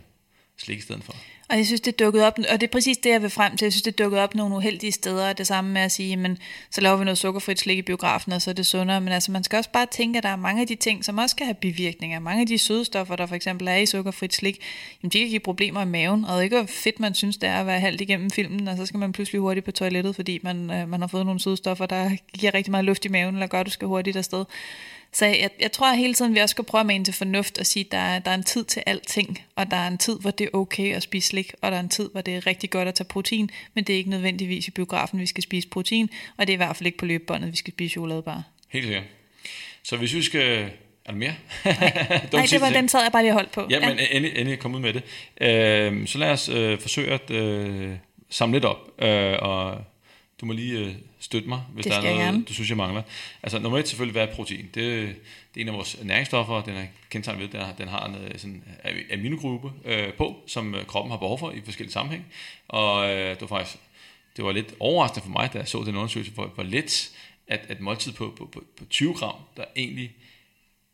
[0.58, 1.16] slik i stedet for.
[1.50, 3.66] Og jeg synes, det dukkede op, og det er præcis det, jeg vil frem til.
[3.66, 5.34] Jeg synes, det dukkede op nogle uheldige steder.
[5.34, 6.38] Det samme med at sige, men
[6.72, 9.02] så laver vi noget sukkerfrit slik i biografen, og så er det sundere.
[9.02, 11.18] Men altså, man skal også bare tænke, at der er mange af de ting, som
[11.18, 12.20] også kan have bivirkninger.
[12.20, 14.60] Mange af de sødestoffer, der for eksempel er i sukkerfrit slik,
[15.04, 16.26] jamen, de kan give problemer i maven.
[16.26, 18.68] Og det er ikke, hvor fedt man synes, det er at være halvt igennem filmen,
[18.68, 21.40] og så skal man pludselig hurtigt på toilettet, fordi man, øh, man har fået nogle
[21.40, 24.46] sødestoffer, der giver rigtig meget luft i maven, eller gør, at du skal hurtigt afsted.
[25.12, 27.66] Så jeg, jeg tror hele tiden, vi også skal prøve at mane til fornuft og
[27.66, 30.32] sige, at der, der er en tid til alting, og der er en tid, hvor
[30.32, 32.70] det er okay at spise slik, og der er en tid, hvor det er rigtig
[32.70, 36.10] godt at tage protein, men det er ikke nødvendigvis i biografen, vi skal spise protein,
[36.38, 38.44] og det er i hvert fald ikke på løbebåndet, vi skal spise chokoladebar.
[38.70, 39.04] Helt sikkert.
[39.84, 40.70] Så hvis vi skal...
[41.06, 41.36] Er der mere?
[41.66, 41.74] Nej,
[42.34, 43.68] Nej det var den sad jeg bare lige holdt på.
[43.70, 43.90] Ja, ja.
[43.90, 45.04] men endelig, endelig kom ud med det.
[45.42, 47.96] Øh, så lad os øh, forsøge at øh,
[48.30, 49.78] samle lidt op, øh, og
[50.42, 52.44] du må lige øh, støtte mig, hvis Det der er noget, gerne.
[52.44, 53.02] du synes, jeg mangler.
[53.44, 54.66] Altså nummer et selvfølgelig være protein.
[54.66, 58.06] Det, det er en af vores næringsstoffer, den er kendetegnet ved, den har, den har
[58.06, 58.64] en øh, sådan
[59.12, 62.26] aminogruppe øh, på, som øh, kroppen har behov for i forskellige sammenhæng.
[62.68, 63.78] Og øh, det var faktisk
[64.38, 67.12] det var lidt overraskende for mig, da jeg så den undersøgelse, hvor, hvor let
[67.48, 70.12] at, at måltid på, på, på, på 20 gram, der egentlig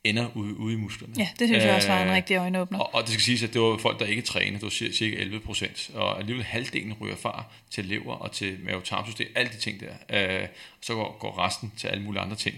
[0.04, 1.14] ender ude, ude i musklerne.
[1.18, 2.80] Ja, det synes jeg også var en Øh, rigtig øjenåbner.
[2.80, 4.54] og, og det skal siges, at det var folk, der ikke trænede.
[4.54, 5.90] Det var cir- cirka 11 procent.
[5.94, 9.28] Og alligevel halvdelen ryger far til lever og til mavetarmsystem.
[9.36, 9.80] Alle de ting
[10.10, 10.42] der.
[10.42, 10.48] Øh,
[10.82, 12.56] så går, går resten til alle mulige andre ting.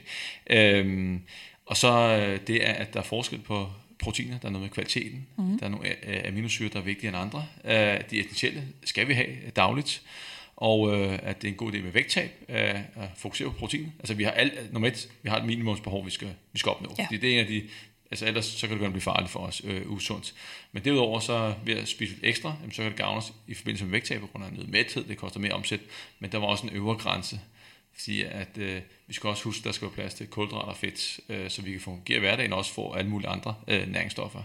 [0.49, 1.19] Øh,
[1.65, 3.67] og så øh, det er, at der er forskel på
[3.99, 4.37] proteiner.
[4.39, 5.27] Der er noget med kvaliteten.
[5.37, 5.59] Mm.
[5.59, 7.45] Der er nogle øh, aminosyre, der er vigtigere end andre.
[7.95, 10.01] Øh, de essentielle skal vi have dagligt.
[10.57, 13.93] Og øh, at det er en god idé med vægttab, øh, at fokusere på protein.
[13.99, 16.95] Altså vi har alt, nummer et, vi har et minimumsbehov, vi skal, vi skal opnå.
[16.97, 17.05] Ja.
[17.05, 17.63] Fordi det er en af de,
[18.11, 20.33] altså ellers så kan det godt blive farligt for os, øh, usundt.
[20.71, 23.53] Men derudover så ved at spise lidt ekstra, jamen, så kan det gavne os i
[23.53, 25.79] forbindelse med vægttab på grund af noget mæthed, det koster mere omsæt,
[26.19, 27.39] men der var også en øvre grænse,
[27.93, 30.77] fordi at øh, vi skal også huske, at der skal være plads til kulhydrater og
[30.77, 33.91] fedt, øh, så vi kan fungere i hverdagen og også få alle mulige andre øh,
[33.91, 34.41] næringsstoffer.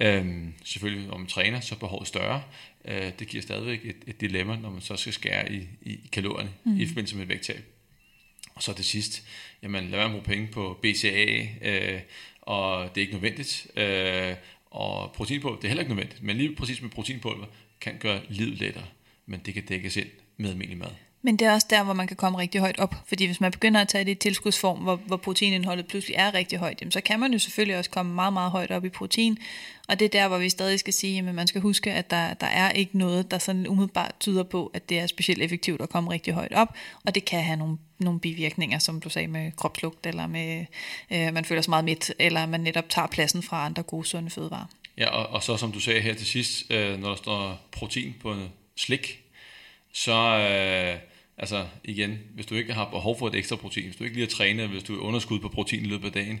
[0.00, 2.42] Øhm, selvfølgelig, når man træner, så er behovet større.
[2.86, 6.08] Øh, det giver stadigvæk et, et dilemma, når man så skal skære i, i, i
[6.12, 6.80] kalorierne mm.
[6.80, 7.64] i forbindelse med et vægttab.
[8.54, 9.24] Og så til sidst,
[9.62, 12.00] jamen lad være med at bruge penge på BCA, øh,
[12.42, 13.66] og det er ikke nødvendigt.
[13.76, 14.34] Øh,
[14.70, 17.46] og proteinpulver, det er heller ikke nødvendigt, men lige præcis med proteinpulver
[17.80, 18.86] kan gøre livet lettere,
[19.26, 20.90] men det kan dækkes ind med almindelig mad.
[21.22, 22.94] Men det er også der, hvor man kan komme rigtig højt op.
[23.06, 26.58] Fordi hvis man begynder at tage det i tilskudsform, hvor, hvor proteinindholdet pludselig er rigtig
[26.58, 29.38] højt, jamen, så kan man jo selvfølgelig også komme meget, meget højt op i protein.
[29.88, 32.34] Og det er der, hvor vi stadig skal sige, at man skal huske, at der,
[32.34, 35.88] der er ikke noget, der sådan umiddelbart tyder på, at det er specielt effektivt at
[35.88, 36.74] komme rigtig højt op.
[37.04, 40.64] Og det kan have nogle, nogle bivirkninger, som du sagde, med kropslugt, eller med,
[41.10, 44.30] øh, man føler sig meget midt, eller man netop tager pladsen fra andre gode, sunde
[44.30, 44.66] fødevarer.
[44.98, 48.14] Ja, og, og så som du sagde her til sidst, øh, når der står protein
[48.22, 49.22] på en slik,
[49.96, 51.00] så øh,
[51.36, 54.26] altså igen, hvis du ikke har behov for et ekstra protein, hvis du ikke lige
[54.26, 56.40] har trænet, hvis du er underskud på protein i løbet af dagen,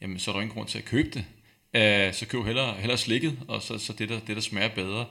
[0.00, 1.24] jamen så er der ingen grund til at købe det.
[1.74, 5.06] Øh, så køb hellere, hellere slikket, og så, så det, der, det, der smager bedre.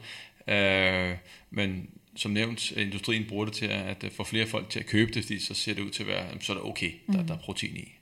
[0.48, 1.18] Øh,
[1.50, 5.12] men som nævnt, industrien bruger det til at, at få flere folk til at købe
[5.12, 7.24] det, fordi så ser det ud til at være, jamen, så er det okay, der,
[7.26, 7.94] der er protein i.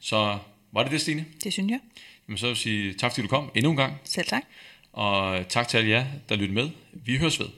[0.00, 0.38] Så
[0.72, 1.26] var det det, Stine?
[1.44, 1.80] Det synes jeg.
[2.28, 3.94] Jamen, så vil jeg sige tak, fordi du kom endnu en gang.
[4.04, 4.42] Selv tak.
[4.92, 6.70] Og tak til alle jer, der lyttede med.
[6.92, 7.48] Vi høres ved.